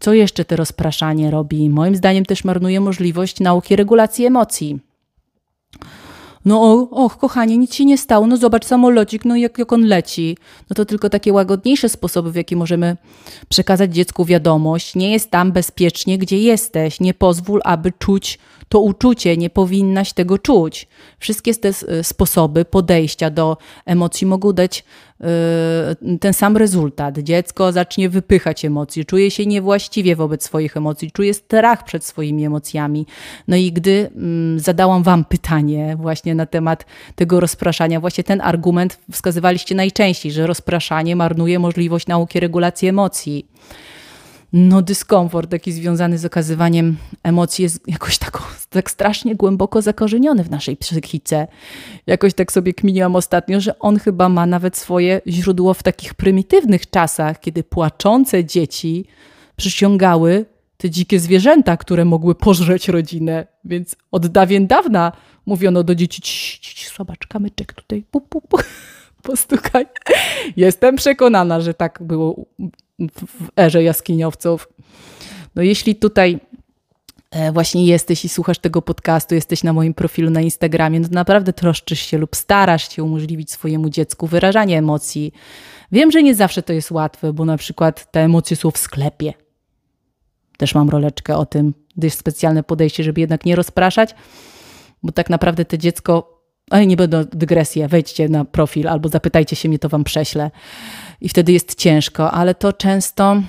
co 0.00 0.14
jeszcze 0.14 0.44
to 0.44 0.56
rozpraszanie 0.56 1.30
robi? 1.30 1.70
Moim 1.70 1.96
zdaniem 1.96 2.24
też 2.24 2.44
marnuje 2.44 2.80
możliwość 2.80 3.40
nauki 3.40 3.76
regulacji 3.76 4.26
emocji. 4.26 4.80
No 6.44 6.88
och, 6.90 7.18
kochanie, 7.18 7.58
nic 7.58 7.74
się 7.74 7.84
nie 7.84 7.98
stało, 7.98 8.26
no 8.26 8.36
zobacz 8.36 8.64
samolocik, 8.64 9.24
no 9.24 9.36
jak, 9.36 9.58
jak 9.58 9.72
on 9.72 9.82
leci. 9.82 10.36
No 10.70 10.74
to 10.74 10.84
tylko 10.84 11.10
takie 11.10 11.32
łagodniejsze 11.32 11.88
sposoby, 11.88 12.32
w 12.32 12.36
jaki 12.36 12.56
możemy 12.56 12.96
przekazać 13.48 13.94
dziecku 13.94 14.24
wiadomość. 14.24 14.94
Nie 14.94 15.12
jest 15.12 15.30
tam 15.30 15.52
bezpiecznie, 15.52 16.18
gdzie 16.18 16.38
jesteś. 16.38 17.00
Nie 17.00 17.14
pozwól, 17.14 17.60
aby 17.64 17.92
czuć 17.98 18.38
to 18.72 18.80
uczucie, 18.80 19.36
nie 19.36 19.50
powinnaś 19.50 20.12
tego 20.12 20.38
czuć. 20.38 20.88
Wszystkie 21.18 21.54
te 21.54 21.72
sposoby 22.02 22.64
podejścia 22.64 23.30
do 23.30 23.56
emocji 23.86 24.26
mogą 24.26 24.52
dać 24.52 24.84
yy, 25.20 26.18
ten 26.18 26.32
sam 26.32 26.56
rezultat. 26.56 27.18
Dziecko 27.18 27.72
zacznie 27.72 28.08
wypychać 28.08 28.64
emocje, 28.64 29.04
czuje 29.04 29.30
się 29.30 29.46
niewłaściwie 29.46 30.16
wobec 30.16 30.44
swoich 30.44 30.76
emocji, 30.76 31.10
czuje 31.10 31.34
strach 31.34 31.84
przed 31.84 32.04
swoimi 32.04 32.44
emocjami. 32.44 33.06
No 33.48 33.56
i 33.56 33.72
gdy 33.72 34.10
mm, 34.16 34.60
zadałam 34.60 35.02
Wam 35.02 35.24
pytanie 35.24 35.96
właśnie 36.00 36.34
na 36.34 36.46
temat 36.46 36.86
tego 37.14 37.40
rozpraszania, 37.40 38.00
właśnie 38.00 38.24
ten 38.24 38.40
argument 38.40 38.98
wskazywaliście 39.10 39.74
najczęściej, 39.74 40.32
że 40.32 40.46
rozpraszanie 40.46 41.16
marnuje 41.16 41.58
możliwość 41.58 42.06
nauki 42.06 42.40
regulacji 42.40 42.88
emocji 42.88 43.46
no 44.52 44.82
dyskomfort 44.82 45.50
taki 45.50 45.72
związany 45.72 46.18
z 46.18 46.24
okazywaniem 46.24 46.96
emocji 47.22 47.62
jest 47.62 47.88
jakoś 47.88 48.18
tak, 48.18 48.42
tak 48.70 48.90
strasznie 48.90 49.34
głęboko 49.34 49.82
zakorzeniony 49.82 50.44
w 50.44 50.50
naszej 50.50 50.76
psychice. 50.76 51.46
Jakoś 52.06 52.34
tak 52.34 52.52
sobie 52.52 52.74
kminiłam 52.74 53.16
ostatnio, 53.16 53.60
że 53.60 53.78
on 53.78 53.98
chyba 53.98 54.28
ma 54.28 54.46
nawet 54.46 54.76
swoje 54.76 55.20
źródło 55.26 55.74
w 55.74 55.82
takich 55.82 56.14
prymitywnych 56.14 56.90
czasach, 56.90 57.40
kiedy 57.40 57.64
płaczące 57.64 58.44
dzieci 58.44 59.04
przyciągały 59.56 60.44
te 60.76 60.90
dzikie 60.90 61.20
zwierzęta, 61.20 61.76
które 61.76 62.04
mogły 62.04 62.34
pożreć 62.34 62.88
rodzinę. 62.88 63.46
Więc 63.64 63.96
od 64.10 64.26
dawien 64.26 64.66
dawna 64.66 65.12
mówiono 65.46 65.84
do 65.84 65.94
dzieci, 65.94 66.22
zobacz, 66.96 67.26
kamyczek 67.26 67.72
tutaj, 67.72 68.04
pu, 68.10 68.20
pu, 68.20 68.40
pu, 68.40 68.58
postukaj. 69.22 69.86
Jestem 70.56 70.96
przekonana, 70.96 71.60
że 71.60 71.74
tak 71.74 71.98
było 72.02 72.46
w 73.10 73.58
erze 73.58 73.82
jaskiniowców. 73.82 74.68
No 75.54 75.62
jeśli 75.62 75.96
tutaj 75.96 76.40
e, 77.30 77.52
właśnie 77.52 77.86
jesteś 77.86 78.24
i 78.24 78.28
słuchasz 78.28 78.58
tego 78.58 78.82
podcastu, 78.82 79.34
jesteś 79.34 79.64
na 79.64 79.72
moim 79.72 79.94
profilu 79.94 80.30
na 80.30 80.40
Instagramie, 80.40 81.00
no 81.00 81.08
naprawdę 81.10 81.52
troszczysz 81.52 82.00
się 82.00 82.18
lub 82.18 82.36
starasz 82.36 82.88
się 82.92 83.02
umożliwić 83.02 83.52
swojemu 83.52 83.90
dziecku 83.90 84.26
wyrażanie 84.26 84.78
emocji. 84.78 85.32
Wiem, 85.92 86.10
że 86.10 86.22
nie 86.22 86.34
zawsze 86.34 86.62
to 86.62 86.72
jest 86.72 86.90
łatwe, 86.90 87.32
bo 87.32 87.44
na 87.44 87.56
przykład 87.56 88.10
te 88.10 88.20
emocje 88.20 88.56
są 88.56 88.70
w 88.70 88.78
sklepie. 88.78 89.32
Też 90.56 90.74
mam 90.74 90.90
roleczkę 90.90 91.36
o 91.36 91.46
tym, 91.46 91.74
gdyż 91.96 92.14
specjalne 92.14 92.62
podejście, 92.62 93.04
żeby 93.04 93.20
jednak 93.20 93.44
nie 93.44 93.56
rozpraszać, 93.56 94.14
bo 95.02 95.12
tak 95.12 95.30
naprawdę 95.30 95.64
to 95.64 95.76
dziecko, 95.76 96.42
ale 96.70 96.86
nie 96.86 96.96
będą 96.96 97.24
dygresje, 97.24 97.88
wejdźcie 97.88 98.28
na 98.28 98.44
profil 98.44 98.88
albo 98.88 99.08
zapytajcie 99.08 99.56
się 99.56 99.68
mnie, 99.68 99.78
to 99.78 99.88
wam 99.88 100.04
prześlę 100.04 100.50
i 101.22 101.28
wtedy 101.28 101.52
jest 101.52 101.74
ciężko, 101.74 102.30
ale 102.30 102.54
to 102.54 102.72
często 102.72 103.42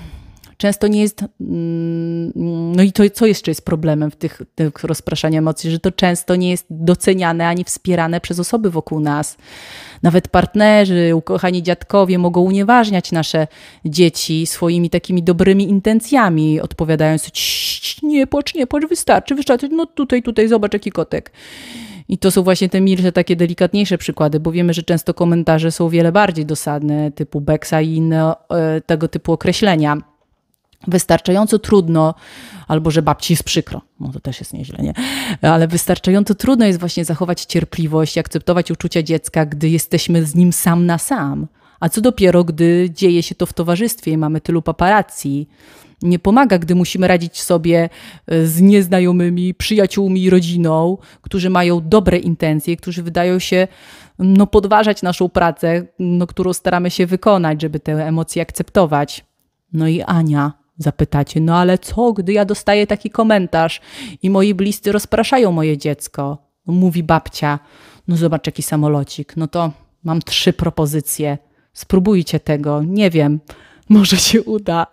często 0.58 0.88
nie 0.88 1.02
jest. 1.02 1.26
Mm, 1.42 2.32
no 2.76 2.84
i 2.84 2.92
to, 2.92 3.04
co 3.14 3.26
jeszcze 3.26 3.52
jest 3.52 3.66
problemem 3.66 4.12
w 4.12 4.16
tych, 4.16 4.42
tych 4.56 4.84
rozpraszaniu 4.84 5.38
emocji, 5.38 5.72
że 5.72 5.80
to 5.80 5.92
często 5.92 6.36
nie 6.36 6.50
jest 6.50 6.66
doceniane 6.70 7.48
ani 7.48 7.64
wspierane 7.64 8.22
przez 8.22 8.40
osoby 8.40 8.70
wokół 8.70 9.00
nas. 9.00 9.38
Nawet 10.04 10.28
partnerzy, 10.28 11.12
ukochani 11.16 11.64
dziadkowie 11.64 12.18
mogą 12.18 12.42
unieważniać 12.42 13.12
nasze 13.12 13.48
dzieci 13.86 14.48
swoimi 14.48 14.90
takimi 14.90 15.24
dobrymi 15.24 15.70
intencjami, 15.70 16.62
odpowiadając: 16.62 17.32
nie 18.04 18.28
płacz, 18.28 18.56
nie 18.56 18.68
płacz, 18.68 18.86
wystarczy, 18.90 19.36
wystarczy, 19.36 19.70
no 19.70 19.86
tutaj, 19.86 20.24
tutaj, 20.24 20.48
zobacz 20.48 20.74
jaki 20.74 20.92
kotek. 20.92 21.32
I 22.08 22.18
to 22.18 22.32
są 22.32 22.44
właśnie 22.44 22.70
te 22.70 22.82
milsze, 22.82 23.12
takie 23.12 23.36
delikatniejsze 23.36 23.98
przykłady, 23.98 24.40
bo 24.40 24.52
wiemy, 24.52 24.74
że 24.74 24.84
często 24.84 25.14
komentarze 25.14 25.72
są 25.72 25.90
wiele 25.90 26.12
bardziej 26.12 26.46
dosadne, 26.46 27.12
typu 27.12 27.42
beksa 27.42 27.82
i 27.82 27.90
inne 27.90 28.34
e, 28.50 28.82
tego 28.82 29.08
typu 29.08 29.32
określenia. 29.34 29.98
Wystarczająco 30.88 31.60
trudno, 31.60 32.14
albo 32.68 32.92
że 32.92 33.02
babci 33.02 33.34
jest 33.34 33.44
przykro, 33.44 33.82
no 34.00 34.12
to 34.12 34.20
też 34.20 34.40
jest 34.40 34.54
nieźle, 34.54 34.80
nie? 34.84 34.94
Ale 35.42 35.68
wystarczająco 35.68 36.36
trudno 36.36 36.66
jest 36.66 36.80
właśnie 36.80 37.06
zachować 37.06 37.46
cierpliwość, 37.46 38.18
akceptować 38.18 38.72
uczucia 38.72 39.04
dziecka, 39.04 39.46
gdy 39.46 39.70
jesteśmy 39.70 40.26
z 40.26 40.36
nim 40.36 40.54
sam 40.54 40.86
na 40.86 40.98
sam. 40.98 41.48
A 41.80 41.90
co 41.90 42.02
dopiero, 42.02 42.44
gdy 42.44 42.90
dzieje 42.94 43.24
się 43.24 43.36
to 43.36 43.46
w 43.46 43.54
towarzystwie 43.54 44.12
i 44.12 44.18
mamy 44.18 44.42
tylu 44.42 44.62
paparazzi, 44.62 45.48
nie 46.04 46.20
pomaga, 46.20 46.58
gdy 46.58 46.76
musimy 46.76 47.08
radzić 47.08 47.42
sobie 47.42 47.90
e, 48.28 48.46
z 48.46 48.62
nieznajomymi, 48.62 49.54
przyjaciółmi 49.54 50.24
i 50.24 50.30
rodziną, 50.30 50.98
którzy 51.22 51.50
mają 51.50 51.90
dobre 51.90 52.18
intencje, 52.18 52.78
którzy 52.78 53.04
wydają 53.04 53.40
się 53.40 53.68
no, 54.20 54.48
podważać 54.48 55.02
naszą 55.02 55.30
pracę, 55.30 55.88
no, 56.00 56.28
którą 56.28 56.54
staramy 56.54 56.92
się 56.92 57.06
wykonać, 57.06 57.62
żeby 57.62 57.80
te 57.80 58.08
emocje 58.08 58.42
akceptować. 58.42 59.26
No 59.74 59.88
i 59.88 60.02
Ania, 60.02 60.54
zapytacie, 60.78 61.42
no 61.42 61.58
ale 61.58 61.78
co, 61.78 62.14
gdy 62.14 62.34
ja 62.34 62.46
dostaję 62.46 62.88
taki 62.88 63.10
komentarz 63.10 63.82
i 64.24 64.30
moi 64.30 64.54
bliscy 64.54 64.92
rozpraszają 64.92 65.52
moje 65.52 65.78
dziecko? 65.78 66.38
No, 66.68 66.74
mówi 66.74 67.04
babcia, 67.04 67.60
no 68.08 68.18
zobacz 68.18 68.46
jaki 68.46 68.64
samolocik, 68.64 69.38
no 69.38 69.48
to 69.48 69.72
mam 70.04 70.22
trzy 70.22 70.54
propozycje. 70.54 71.38
Spróbujcie 71.74 72.40
tego, 72.40 72.84
nie 72.84 73.10
wiem, 73.10 73.40
może 73.90 74.18
się 74.18 74.44
uda. 74.44 74.88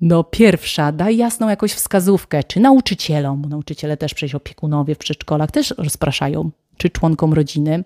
No 0.00 0.24
pierwsza, 0.24 0.92
daj 0.92 1.16
jasną 1.16 1.48
jakąś 1.48 1.72
wskazówkę, 1.72 2.44
czy 2.44 2.60
nauczycielom, 2.60 3.44
nauczyciele 3.48 3.96
też 3.96 4.14
przecież 4.14 4.34
opiekunowie 4.34 4.94
w 4.94 4.98
przedszkolach 4.98 5.50
też 5.50 5.74
rozpraszają, 5.78 6.50
czy 6.76 6.90
członkom 6.90 7.32
rodziny, 7.32 7.84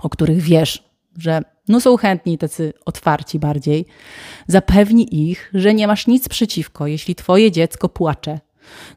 o 0.00 0.08
których 0.08 0.40
wiesz, 0.40 0.84
że 1.18 1.42
no 1.68 1.80
są 1.80 1.96
chętni, 1.96 2.38
tacy 2.38 2.72
otwarci 2.84 3.38
bardziej, 3.38 3.86
zapewnij 4.46 5.08
ich, 5.10 5.50
że 5.54 5.74
nie 5.74 5.86
masz 5.86 6.06
nic 6.06 6.28
przeciwko, 6.28 6.86
jeśli 6.86 7.14
twoje 7.14 7.50
dziecko 7.50 7.88
płacze, 7.88 8.40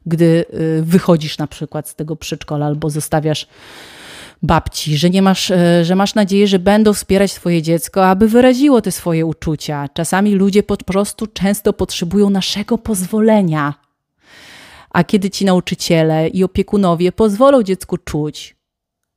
gdy 0.06 0.46
y, 0.54 0.84
wychodzisz 0.84 1.38
na 1.38 1.48
przykład 1.48 1.90
z 1.90 1.96
tego 1.96 2.16
przedszkola 2.16 2.66
albo 2.66 2.90
zostawiasz 2.90 3.48
babci, 4.44 4.98
że 4.98 5.10
nie 5.10 5.22
masz, 5.22 5.52
e, 5.52 5.86
że 5.86 5.96
masz 5.96 6.16
nadzieję, 6.16 6.48
że 6.48 6.60
będą 6.60 6.94
wspierać 6.94 7.34
twoje 7.34 7.62
dziecko, 7.62 8.08
aby 8.08 8.28
wyraziło 8.28 8.82
te 8.82 8.92
swoje 8.92 9.26
uczucia. 9.26 9.90
Czasami 9.94 10.36
ludzie 10.36 10.64
po 10.64 10.78
prostu 10.78 11.28
często 11.28 11.74
potrzebują 11.74 12.30
naszego 12.30 12.78
pozwolenia. 12.78 13.74
A 14.90 15.04
kiedy 15.04 15.30
ci 15.30 15.46
nauczyciele 15.46 16.28
i 16.28 16.44
opiekunowie 16.44 17.12
pozwolą 17.12 17.64
dziecku 17.64 17.98
czuć, 17.98 18.56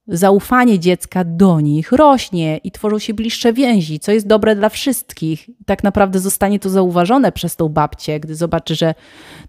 zaufanie 0.09 0.79
dziecka 0.79 1.25
do 1.25 1.61
nich 1.61 1.93
rośnie 1.93 2.61
i 2.65 2.71
tworzą 2.71 2.99
się 2.99 3.15
bliższe 3.15 3.53
więzi, 3.53 4.01
co 4.01 4.13
jest 4.13 4.27
dobre 4.27 4.57
dla 4.57 4.69
wszystkich. 4.69 5.51
Tak 5.67 5.85
naprawdę 5.85 6.19
zostanie 6.19 6.59
to 6.59 6.71
zauważone 6.71 7.33
przez 7.33 7.57
tą 7.57 7.69
babcię, 7.69 8.21
gdy 8.21 8.35
zobaczy, 8.35 8.75
że 8.75 8.95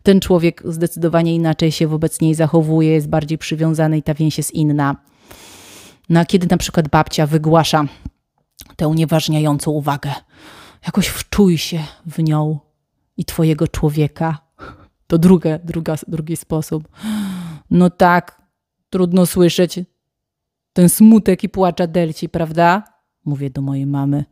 ten 0.04 0.20
człowiek 0.20 0.62
zdecydowanie 0.66 1.36
inaczej 1.36 1.72
się 1.72 1.88
wobec 1.88 2.22
niej 2.22 2.36
zachowuje, 2.36 2.90
jest 2.90 3.10
bardziej 3.10 3.38
przywiązany 3.38 3.98
i 3.98 4.04
ta 4.04 4.14
więź 4.14 4.38
jest 4.38 4.52
inna. 4.52 4.96
No 6.10 6.20
a 6.20 6.26
kiedy 6.26 6.48
na 6.50 6.58
przykład 6.58 6.88
babcia 6.88 7.28
wygłasza 7.28 7.86
tę 8.76 8.88
unieważniającą 8.88 9.72
uwagę, 9.72 10.12
jakoś 10.86 11.08
wczuj 11.08 11.58
się 11.58 11.84
w 12.06 12.24
nią 12.24 12.60
i 13.18 13.26
twojego 13.26 13.68
człowieka. 13.68 14.38
To 15.08 15.18
druga, 15.18 15.60
druga, 15.60 15.96
drugi 16.08 16.38
sposób. 16.38 16.88
No 17.70 17.90
tak, 17.90 18.42
trudno 18.90 19.26
słyszeć 19.26 19.80
ten 20.74 20.90
smutek 20.90 21.44
i 21.44 21.50
płacz 21.50 21.82
Adelci, 21.82 22.30
prawda? 22.30 22.84
Mówię 23.26 23.50
do 23.50 23.62
mojej 23.62 23.86
mamy. 23.86 24.26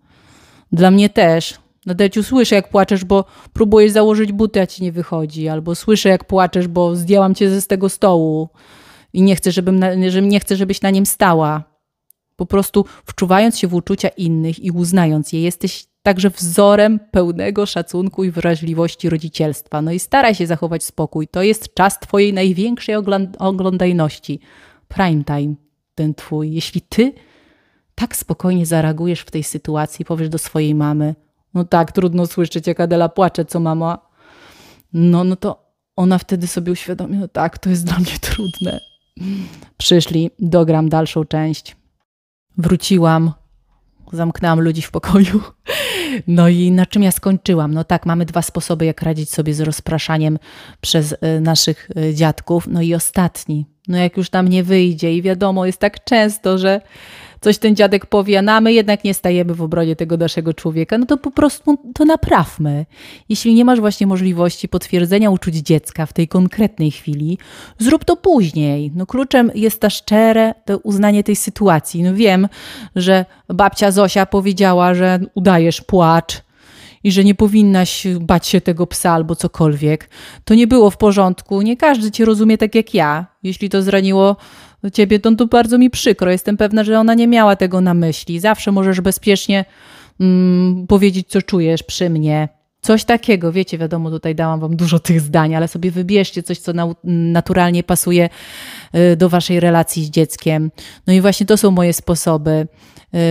Dla 0.71 0.91
mnie 0.91 1.09
też. 1.09 1.59
Adelciu, 1.89 2.23
słyszę 2.23 2.55
jak 2.55 2.69
płaczesz, 2.69 3.05
bo 3.05 3.25
próbujesz 3.53 3.91
założyć 3.91 4.31
buty, 4.31 4.61
a 4.61 4.67
ci 4.67 4.83
nie 4.83 4.91
wychodzi. 4.91 5.47
Albo 5.47 5.75
słyszę 5.75 6.09
jak 6.09 6.27
płaczesz, 6.27 6.67
bo 6.67 6.95
zdjęłam 6.95 7.35
cię 7.35 7.61
z 7.61 7.67
tego 7.67 7.89
stołu 7.89 8.49
i 9.15 9.21
nie 9.21 9.35
chcę, 9.35 9.51
żebym 9.51 9.79
na, 9.79 9.93
nie 10.21 10.39
chcę, 10.39 10.55
żebyś 10.55 10.81
na 10.81 10.89
nim 10.89 11.05
stała. 11.05 11.63
Po 12.35 12.45
prostu 12.45 12.85
wczuwając 13.05 13.59
się 13.59 13.67
w 13.67 13.73
uczucia 13.73 14.07
innych 14.07 14.59
i 14.59 14.71
uznając 14.71 15.33
je, 15.33 15.41
jesteś 15.41 15.87
także 16.03 16.29
wzorem 16.29 16.99
pełnego 17.11 17.65
szacunku 17.65 18.23
i 18.23 18.31
wrażliwości 18.31 19.09
rodzicielstwa. 19.09 19.81
No 19.81 19.91
i 19.91 19.99
staraj 19.99 20.35
się 20.35 20.47
zachować 20.47 20.83
spokój. 20.83 21.27
To 21.27 21.41
jest 21.41 21.73
czas 21.73 21.99
Twojej 21.99 22.33
największej 22.33 22.95
oglądajności. 23.39 24.39
Prime 24.87 25.23
time, 25.23 25.55
ten 25.95 26.13
Twój. 26.13 26.53
Jeśli 26.53 26.81
Ty 26.81 27.13
tak 27.95 28.15
spokojnie 28.15 28.65
zareagujesz 28.65 29.19
w 29.19 29.31
tej 29.31 29.43
sytuacji, 29.43 30.05
powiesz 30.05 30.29
do 30.29 30.37
swojej 30.37 30.75
mamy, 30.75 31.15
no 31.53 31.63
tak, 31.63 31.91
trudno 31.91 32.27
słyszeć, 32.27 32.67
jak 32.67 32.79
Adela 32.79 33.09
płacze, 33.09 33.45
co 33.45 33.59
mama. 33.59 34.09
No, 34.93 35.23
no 35.23 35.35
to 35.35 35.65
ona 35.95 36.17
wtedy 36.17 36.47
sobie 36.47 36.71
uświadomi, 36.71 37.17
no 37.17 37.27
tak, 37.27 37.57
to 37.57 37.69
jest 37.69 37.85
dla 37.85 37.97
mnie 37.99 38.19
trudne. 38.21 38.94
Przyszli, 39.77 40.31
dogram 40.39 40.89
dalszą 40.89 41.25
część. 41.25 41.75
Wróciłam, 42.57 43.33
zamknęłam 44.11 44.61
ludzi 44.61 44.81
w 44.81 44.91
pokoju. 44.91 45.41
No 46.27 46.49
i 46.49 46.71
na 46.71 46.85
czym 46.85 47.03
ja 47.03 47.11
skończyłam? 47.11 47.73
No 47.73 47.83
tak, 47.83 48.05
mamy 48.05 48.25
dwa 48.25 48.41
sposoby, 48.41 48.85
jak 48.85 49.01
radzić 49.01 49.29
sobie 49.29 49.53
z 49.53 49.61
rozpraszaniem 49.61 50.39
przez 50.81 51.11
y, 51.11 51.41
naszych 51.41 51.89
y, 51.97 52.13
dziadków. 52.13 52.67
No 52.67 52.81
i 52.81 52.93
ostatni, 52.93 53.65
no 53.87 53.97
jak 53.97 54.17
już 54.17 54.29
tam 54.29 54.47
nie 54.47 54.63
wyjdzie 54.63 55.13
i 55.13 55.21
wiadomo, 55.21 55.65
jest 55.65 55.79
tak 55.79 56.03
często, 56.03 56.57
że 56.57 56.81
coś 57.45 57.57
ten 57.57 57.75
dziadek 57.75 58.05
powie, 58.05 58.41
no 58.41 58.51
a 58.51 58.61
my 58.61 58.73
jednak 58.73 59.03
nie 59.03 59.13
stajemy 59.13 59.53
w 59.53 59.61
obronie 59.61 59.95
tego 59.95 60.17
naszego 60.17 60.53
człowieka, 60.53 60.97
no 60.97 61.05
to 61.05 61.17
po 61.17 61.31
prostu 61.31 61.77
to 61.95 62.05
naprawmy. 62.05 62.85
Jeśli 63.29 63.53
nie 63.53 63.65
masz 63.65 63.79
właśnie 63.79 64.07
możliwości 64.07 64.67
potwierdzenia 64.67 65.29
uczuć 65.29 65.55
dziecka 65.55 66.05
w 66.05 66.13
tej 66.13 66.27
konkretnej 66.27 66.91
chwili, 66.91 67.37
zrób 67.79 68.05
to 68.05 68.15
później. 68.15 68.91
No 68.95 69.05
kluczem 69.05 69.51
jest 69.55 69.81
ta 69.81 69.89
szczere 69.89 70.53
to 70.65 70.77
uznanie 70.77 71.23
tej 71.23 71.35
sytuacji. 71.35 72.03
No 72.03 72.13
wiem, 72.15 72.47
że 72.95 73.25
babcia 73.47 73.91
Zosia 73.91 74.25
powiedziała, 74.25 74.93
że 74.93 75.19
udajesz 75.33 75.81
płacz, 75.81 76.45
i 77.03 77.11
że 77.11 77.23
nie 77.23 77.35
powinnaś 77.35 78.07
bać 78.21 78.47
się 78.47 78.61
tego 78.61 78.87
psa 78.87 79.11
albo 79.11 79.35
cokolwiek. 79.35 80.09
To 80.45 80.55
nie 80.55 80.67
było 80.67 80.89
w 80.89 80.97
porządku. 80.97 81.61
Nie 81.61 81.77
każdy 81.77 82.11
cię 82.11 82.25
rozumie 82.25 82.57
tak 82.57 82.75
jak 82.75 82.93
ja. 82.93 83.25
Jeśli 83.43 83.69
to 83.69 83.81
zraniło 83.81 84.35
ciebie, 84.91 85.19
to, 85.19 85.35
to 85.35 85.47
bardzo 85.47 85.77
mi 85.77 85.89
przykro. 85.89 86.31
Jestem 86.31 86.57
pewna, 86.57 86.83
że 86.83 86.99
ona 86.99 87.13
nie 87.13 87.27
miała 87.27 87.55
tego 87.55 87.81
na 87.81 87.93
myśli. 87.93 88.39
Zawsze 88.39 88.71
możesz 88.71 89.01
bezpiecznie 89.01 89.65
mm, 90.19 90.87
powiedzieć, 90.87 91.27
co 91.29 91.41
czujesz 91.41 91.83
przy 91.83 92.09
mnie. 92.09 92.49
Coś 92.81 93.03
takiego, 93.03 93.51
wiecie, 93.51 93.77
wiadomo, 93.77 94.09
tutaj 94.09 94.35
dałam 94.35 94.59
wam 94.59 94.75
dużo 94.75 94.99
tych 94.99 95.21
zdań, 95.21 95.55
ale 95.55 95.67
sobie 95.67 95.91
wybierzcie 95.91 96.43
coś, 96.43 96.59
co 96.59 96.73
na, 96.73 96.95
naturalnie 97.03 97.83
pasuje 97.83 98.29
y, 98.95 99.15
do 99.15 99.29
waszej 99.29 99.59
relacji 99.59 100.05
z 100.05 100.09
dzieckiem. 100.09 100.71
No 101.07 101.13
i 101.13 101.21
właśnie 101.21 101.45
to 101.45 101.57
są 101.57 101.71
moje 101.71 101.93
sposoby. 101.93 102.67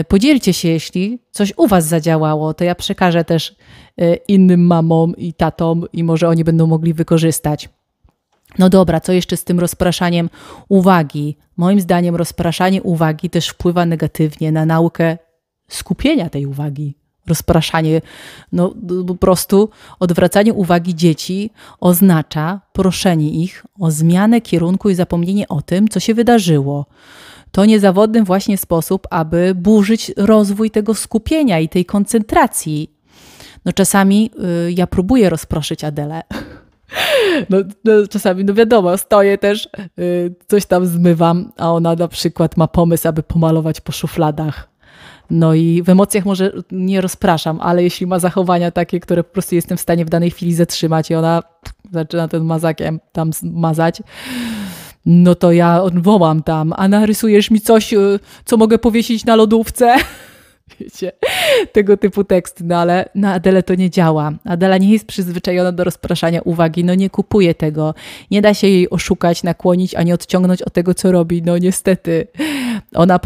Y, 0.00 0.04
podzielcie 0.04 0.52
się, 0.52 0.68
jeśli 0.68 1.18
coś 1.30 1.52
u 1.56 1.66
was 1.66 1.86
zadziałało, 1.86 2.54
to 2.54 2.64
ja 2.64 2.74
przekażę 2.74 3.24
też 3.24 3.56
y, 4.00 4.18
innym 4.28 4.66
mamom 4.66 5.16
i 5.16 5.34
tatom 5.34 5.84
i 5.92 6.04
może 6.04 6.28
oni 6.28 6.44
będą 6.44 6.66
mogli 6.66 6.94
wykorzystać. 6.94 7.68
No 8.58 8.68
dobra, 8.68 9.00
co 9.00 9.12
jeszcze 9.12 9.36
z 9.36 9.44
tym 9.44 9.60
rozpraszaniem 9.60 10.30
uwagi? 10.68 11.36
Moim 11.56 11.80
zdaniem 11.80 12.16
rozpraszanie 12.16 12.82
uwagi 12.82 13.30
też 13.30 13.48
wpływa 13.48 13.86
negatywnie 13.86 14.52
na 14.52 14.66
naukę 14.66 15.18
skupienia 15.68 16.30
tej 16.30 16.46
uwagi. 16.46 16.94
Rozpraszanie, 17.26 18.00
no 18.52 18.74
po 19.06 19.14
prostu 19.14 19.68
odwracanie 20.00 20.52
uwagi 20.52 20.94
dzieci 20.94 21.50
oznacza 21.80 22.60
proszenie 22.72 23.30
ich 23.30 23.64
o 23.80 23.90
zmianę 23.90 24.40
kierunku 24.40 24.90
i 24.90 24.94
zapomnienie 24.94 25.48
o 25.48 25.62
tym, 25.62 25.88
co 25.88 26.00
się 26.00 26.14
wydarzyło. 26.14 26.86
To 27.50 27.64
niezawodny 27.64 28.24
właśnie 28.24 28.58
sposób, 28.58 29.06
aby 29.10 29.54
burzyć 29.54 30.12
rozwój 30.16 30.70
tego 30.70 30.94
skupienia 30.94 31.60
i 31.60 31.68
tej 31.68 31.84
koncentracji. 31.84 32.90
No 33.64 33.72
czasami 33.72 34.30
y, 34.68 34.72
ja 34.72 34.86
próbuję 34.86 35.30
rozproszyć 35.30 35.84
Adelę 35.84 36.22
No, 37.50 37.58
no, 37.84 37.92
czasami, 38.10 38.44
no 38.44 38.54
wiadomo, 38.54 38.98
stoję 38.98 39.38
też, 39.38 39.68
y, 39.98 40.34
coś 40.48 40.66
tam 40.66 40.86
zmywam, 40.86 41.52
a 41.56 41.72
ona 41.72 41.94
na 41.94 42.08
przykład 42.08 42.56
ma 42.56 42.68
pomysł, 42.68 43.08
aby 43.08 43.22
pomalować 43.22 43.80
po 43.80 43.92
szufladach. 43.92 44.68
No 45.30 45.54
i 45.54 45.82
w 45.82 45.88
emocjach 45.88 46.24
może 46.24 46.52
nie 46.70 47.00
rozpraszam, 47.00 47.60
ale 47.60 47.82
jeśli 47.82 48.06
ma 48.06 48.18
zachowania 48.18 48.70
takie, 48.70 49.00
które 49.00 49.24
po 49.24 49.32
prostu 49.32 49.54
jestem 49.54 49.78
w 49.78 49.80
stanie 49.80 50.04
w 50.04 50.10
danej 50.10 50.30
chwili 50.30 50.54
zatrzymać 50.54 51.10
i 51.10 51.14
ona 51.14 51.42
zaczyna 51.92 52.28
ten 52.28 52.44
mazakiem 52.44 53.00
tam 53.12 53.30
mazać, 53.42 54.02
no 55.06 55.34
to 55.34 55.52
ja 55.52 55.82
wołam 55.94 56.42
tam, 56.42 56.72
a 56.76 56.88
narysujesz 56.88 57.50
mi 57.50 57.60
coś, 57.60 57.92
y, 57.92 58.20
co 58.44 58.56
mogę 58.56 58.78
powiesić 58.78 59.24
na 59.24 59.36
lodówce? 59.36 59.96
Wiecie, 60.80 61.12
tego 61.72 61.96
typu 61.96 62.24
teksty, 62.24 62.64
no 62.64 62.76
ale 62.76 63.08
na 63.14 63.32
Adele 63.32 63.62
to 63.62 63.74
nie 63.74 63.90
działa. 63.90 64.32
Adela 64.44 64.78
nie 64.78 64.92
jest 64.92 65.06
przyzwyczajona 65.06 65.72
do 65.72 65.84
rozpraszania 65.84 66.42
uwagi, 66.42 66.84
no 66.84 66.94
nie 66.94 67.10
kupuje 67.10 67.54
tego. 67.54 67.94
Nie 68.30 68.42
da 68.42 68.54
się 68.54 68.66
jej 68.66 68.90
oszukać, 68.90 69.42
nakłonić, 69.42 69.94
ani 69.94 70.12
odciągnąć 70.12 70.62
od 70.62 70.72
tego, 70.72 70.94
co 70.94 71.12
robi, 71.12 71.42
no 71.42 71.58
niestety. 71.58 72.26
Ona 72.94 73.18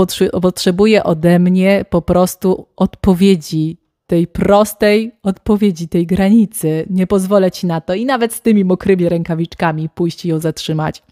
potrzebuje 0.42 1.05
ode 1.05 1.38
mnie 1.38 1.85
po 1.90 2.03
prostu 2.03 2.66
odpowiedzi, 2.77 3.79
tej 4.07 4.27
prostej 4.27 5.12
odpowiedzi, 5.22 5.88
tej 5.88 6.07
granicy. 6.07 6.87
Nie 6.90 7.07
pozwolę 7.07 7.51
ci 7.51 7.66
na 7.66 7.81
to 7.81 7.94
i 7.94 8.07
nawet 8.07 8.35
z 8.35 8.40
tymi 8.40 8.64
mokrymi 8.64 9.09
rękawiczkami 9.09 9.88
pójść 9.88 10.24
i 10.24 10.29
ją 10.29 10.38
zatrzymać. 10.38 11.03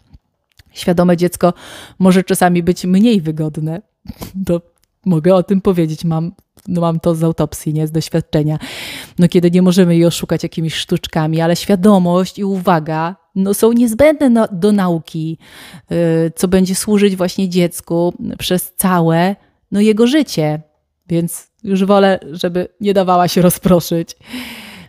Świadome 0.71 1.17
dziecko 1.17 1.53
może 1.99 2.23
czasami 2.23 2.63
być 2.63 2.85
mniej 2.85 3.21
wygodne 3.21 3.81
do 4.35 4.61
mogę 5.07 5.35
o 5.35 5.43
tym 5.43 5.61
powiedzieć, 5.61 6.05
mam, 6.05 6.31
no 6.67 6.81
mam 6.81 6.99
to 6.99 7.15
z 7.15 7.23
autopsji, 7.23 7.73
nie 7.73 7.87
z 7.87 7.91
doświadczenia. 7.91 8.59
No 9.19 9.27
kiedy 9.27 9.51
nie 9.51 9.61
możemy 9.61 9.95
jej 9.95 10.05
oszukać 10.05 10.43
jakimiś 10.43 10.75
sztuczkami, 10.75 11.41
ale 11.41 11.55
świadomość 11.55 12.39
i 12.39 12.43
uwaga 12.43 13.15
no, 13.35 13.53
są 13.53 13.71
niezbędne 13.71 14.29
no, 14.29 14.47
do 14.51 14.71
nauki, 14.71 15.37
yy, 15.89 15.97
co 16.35 16.47
będzie 16.47 16.75
służyć 16.75 17.15
właśnie 17.15 17.49
dziecku 17.49 18.13
przez 18.37 18.73
całe 18.75 19.35
no, 19.71 19.81
jego 19.81 20.07
życie. 20.07 20.61
Więc 21.09 21.47
już 21.63 21.85
wolę, 21.85 22.19
żeby 22.31 22.67
nie 22.81 22.93
dawała 22.93 23.27
się 23.27 23.41
rozproszyć. 23.41 24.15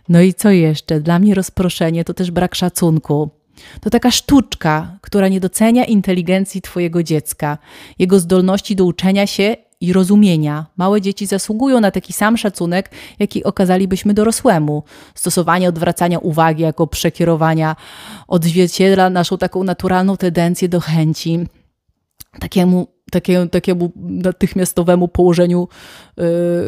No 0.09 0.21
i 0.21 0.33
co 0.33 0.49
jeszcze? 0.49 0.99
Dla 0.99 1.19
mnie 1.19 1.35
rozproszenie 1.35 2.03
to 2.03 2.13
też 2.13 2.31
brak 2.31 2.55
szacunku. 2.55 3.29
To 3.81 3.89
taka 3.89 4.11
sztuczka, 4.11 4.97
która 5.01 5.27
nie 5.27 5.39
docenia 5.39 5.85
inteligencji 5.85 6.61
Twojego 6.61 7.03
dziecka, 7.03 7.57
jego 7.99 8.19
zdolności 8.19 8.75
do 8.75 8.85
uczenia 8.85 9.27
się 9.27 9.55
i 9.81 9.93
rozumienia. 9.93 10.65
Małe 10.77 11.01
dzieci 11.01 11.25
zasługują 11.25 11.79
na 11.79 11.91
taki 11.91 12.13
sam 12.13 12.37
szacunek, 12.37 12.91
jaki 13.19 13.43
okazalibyśmy 13.43 14.13
dorosłemu. 14.13 14.83
Stosowanie 15.15 15.69
odwracania 15.69 16.19
uwagi 16.19 16.63
jako 16.63 16.87
przekierowania 16.87 17.75
odzwierciedla 18.27 19.09
naszą 19.09 19.37
taką 19.37 19.63
naturalną 19.63 20.17
tendencję 20.17 20.69
do 20.69 20.79
chęci, 20.79 21.47
takiemu 22.39 22.87
takie, 23.09 23.47
takiemu 23.47 23.91
natychmiastowemu 23.95 25.07
położeniu 25.07 25.67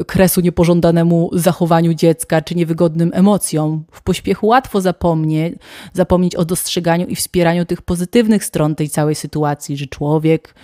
y, 0.01 0.05
kresu 0.05 0.41
niepożądanemu 0.41 1.29
zachowaniu 1.33 1.93
dziecka 1.93 2.41
czy 2.41 2.55
niewygodnym 2.55 3.11
emocjom. 3.13 3.83
W 3.91 4.03
pośpiechu 4.03 4.47
łatwo 4.47 4.81
zapomnieć, 4.81 5.55
zapomnieć 5.93 6.35
o 6.35 6.45
dostrzeganiu 6.45 7.07
i 7.07 7.15
wspieraniu 7.15 7.65
tych 7.65 7.81
pozytywnych 7.81 8.45
stron 8.45 8.75
tej 8.75 8.89
całej 8.89 9.15
sytuacji, 9.15 9.77
że 9.77 9.87
człowiek 9.87 10.55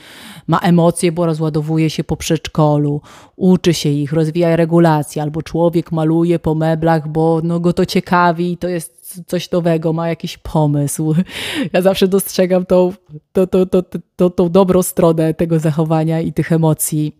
ma 0.47 0.59
emocje, 0.59 1.11
bo 1.11 1.25
rozładowuje 1.25 1.89
się 1.89 2.03
po 2.03 2.17
przedszkolu, 2.17 3.01
uczy 3.35 3.73
się 3.73 3.89
ich, 3.89 4.13
rozwija 4.13 4.55
regulacje, 4.55 5.21
albo 5.21 5.41
człowiek 5.41 5.91
maluje 5.91 6.39
po 6.39 6.55
meblach, 6.55 7.07
bo 7.07 7.41
no, 7.43 7.59
go 7.59 7.73
to 7.73 7.85
ciekawi 7.85 8.51
i 8.51 8.57
to 8.57 8.67
jest 8.67 8.96
coś 9.27 9.51
nowego, 9.51 9.93
ma 9.93 10.09
jakiś 10.09 10.37
pomysł. 10.37 11.15
Ja 11.73 11.81
zawsze 11.81 12.07
dostrzegam 12.07 12.65
tą, 12.65 12.93
tą, 13.31 13.47
tą, 13.47 13.65
tą, 13.65 13.81
tą, 14.15 14.29
tą 14.29 14.49
dobrą 14.49 14.83
stronę 14.83 15.33
tego 15.33 15.59
zachowania 15.59 16.21
i 16.21 16.33
tych 16.33 16.51
emocji 16.51 17.17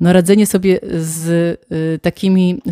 no 0.00 0.12
radzenie 0.12 0.46
sobie 0.46 0.80
z 1.00 1.28
y, 1.72 1.98
takimi 2.02 2.62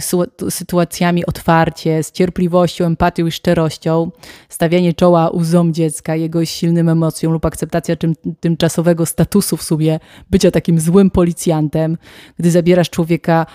sytuacjami 0.50 1.26
otwarcie, 1.26 2.02
z 2.02 2.12
cierpliwością, 2.12 2.84
empatią 2.84 3.26
i 3.26 3.32
szczerością, 3.32 4.10
stawianie 4.48 4.94
czoła 4.94 5.30
łzom 5.30 5.74
dziecka, 5.74 6.16
jego 6.16 6.44
silnym 6.44 6.88
emocjom 6.88 7.32
lub 7.32 7.46
akceptacja 7.46 7.96
tym, 7.96 8.14
tymczasowego 8.40 9.06
statusu 9.06 9.56
w 9.56 9.62
sumie 9.62 10.00
bycia 10.30 10.50
takim 10.50 10.80
złym 10.80 11.10
policjantem, 11.10 11.98
gdy 12.38 12.50
zabierasz 12.50 12.90
człowieka, 12.90 13.46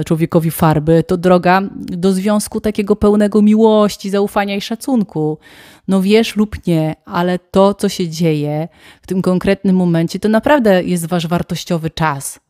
y, 0.00 0.04
człowiekowi 0.04 0.50
farby, 0.50 1.04
to 1.06 1.16
droga 1.16 1.62
do 1.76 2.12
związku 2.12 2.60
takiego 2.60 2.96
pełnego 2.96 3.42
miłości, 3.42 4.10
zaufania 4.10 4.56
i 4.56 4.60
szacunku. 4.60 5.38
No 5.88 6.02
wiesz 6.02 6.36
lub 6.36 6.66
nie, 6.66 6.94
ale 7.04 7.38
to, 7.38 7.74
co 7.74 7.88
się 7.88 8.08
dzieje 8.08 8.68
w 9.02 9.06
tym 9.06 9.22
konkretnym 9.22 9.76
momencie, 9.76 10.18
to 10.18 10.28
naprawdę 10.28 10.82
jest 10.82 11.06
wasz 11.06 11.26
wartościowy 11.26 11.90
czas. 11.90 12.40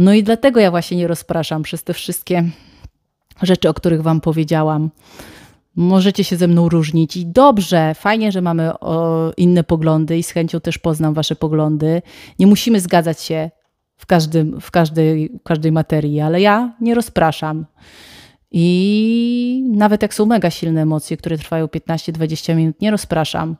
No 0.00 0.12
i 0.12 0.22
dlatego 0.22 0.60
ja 0.60 0.70
właśnie 0.70 0.96
nie 0.96 1.06
rozpraszam 1.06 1.62
przez 1.62 1.84
te 1.84 1.94
wszystkie 1.94 2.44
rzeczy, 3.42 3.68
o 3.68 3.74
których 3.74 4.02
Wam 4.02 4.20
powiedziałam. 4.20 4.90
Możecie 5.76 6.24
się 6.24 6.36
ze 6.36 6.48
mną 6.48 6.68
różnić 6.68 7.16
i 7.16 7.26
dobrze, 7.26 7.94
fajnie, 7.94 8.32
że 8.32 8.42
mamy 8.42 8.72
inne 9.36 9.64
poglądy 9.64 10.18
i 10.18 10.22
z 10.22 10.30
chęcią 10.30 10.60
też 10.60 10.78
poznam 10.78 11.14
Wasze 11.14 11.36
poglądy. 11.36 12.02
Nie 12.38 12.46
musimy 12.46 12.80
zgadzać 12.80 13.20
się 13.20 13.50
w, 13.96 14.06
każdym, 14.06 14.60
w, 14.60 14.70
każdej, 14.70 15.40
każdej 15.44 15.72
materii, 15.72 16.20
ale 16.20 16.40
ja 16.40 16.72
nie 16.80 16.94
rozpraszam. 16.94 17.66
I 18.50 19.64
nawet 19.72 20.02
jak 20.02 20.14
są 20.14 20.26
mega 20.26 20.50
silne 20.50 20.82
emocje, 20.82 21.16
które 21.16 21.38
trwają 21.38 21.66
15-20 21.66 22.56
minut, 22.56 22.80
nie 22.80 22.90
rozpraszam. 22.90 23.56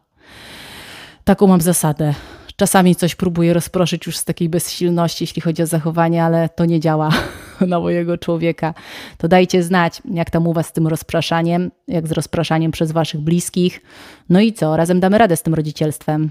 Taką 1.25 1.47
mam 1.47 1.61
zasadę. 1.61 2.15
Czasami 2.61 2.97
coś 2.97 3.15
próbuję 3.15 3.53
rozproszyć 3.53 4.07
już 4.07 4.17
z 4.17 4.25
takiej 4.25 4.49
bezsilności, 4.49 5.25
jeśli 5.25 5.43
chodzi 5.43 5.63
o 5.63 5.67
zachowanie, 5.67 6.25
ale 6.25 6.49
to 6.49 6.65
nie 6.65 6.81
działa 6.81 7.11
na 7.61 7.81
mojego 7.81 8.19
człowieka. 8.19 8.75
To 9.19 9.29
dajcie 9.29 9.63
znać, 9.63 10.03
jak 10.11 10.31
tam 10.31 10.47
u 10.47 10.53
Was 10.53 10.67
z 10.67 10.73
tym 10.73 10.87
rozpraszaniem, 10.87 11.71
jak 11.89 12.09
z 12.09 12.13
rozpraszaniem 12.13 12.73
przez 12.73 12.93
Waszych 12.93 13.21
bliskich. 13.21 13.81
No 14.29 14.41
i 14.41 14.53
co, 14.53 14.77
razem 14.77 15.01
damy 15.01 15.19
radę 15.19 15.37
z 15.37 15.43
tym 15.43 15.55
rodzicielstwem. 15.55 16.31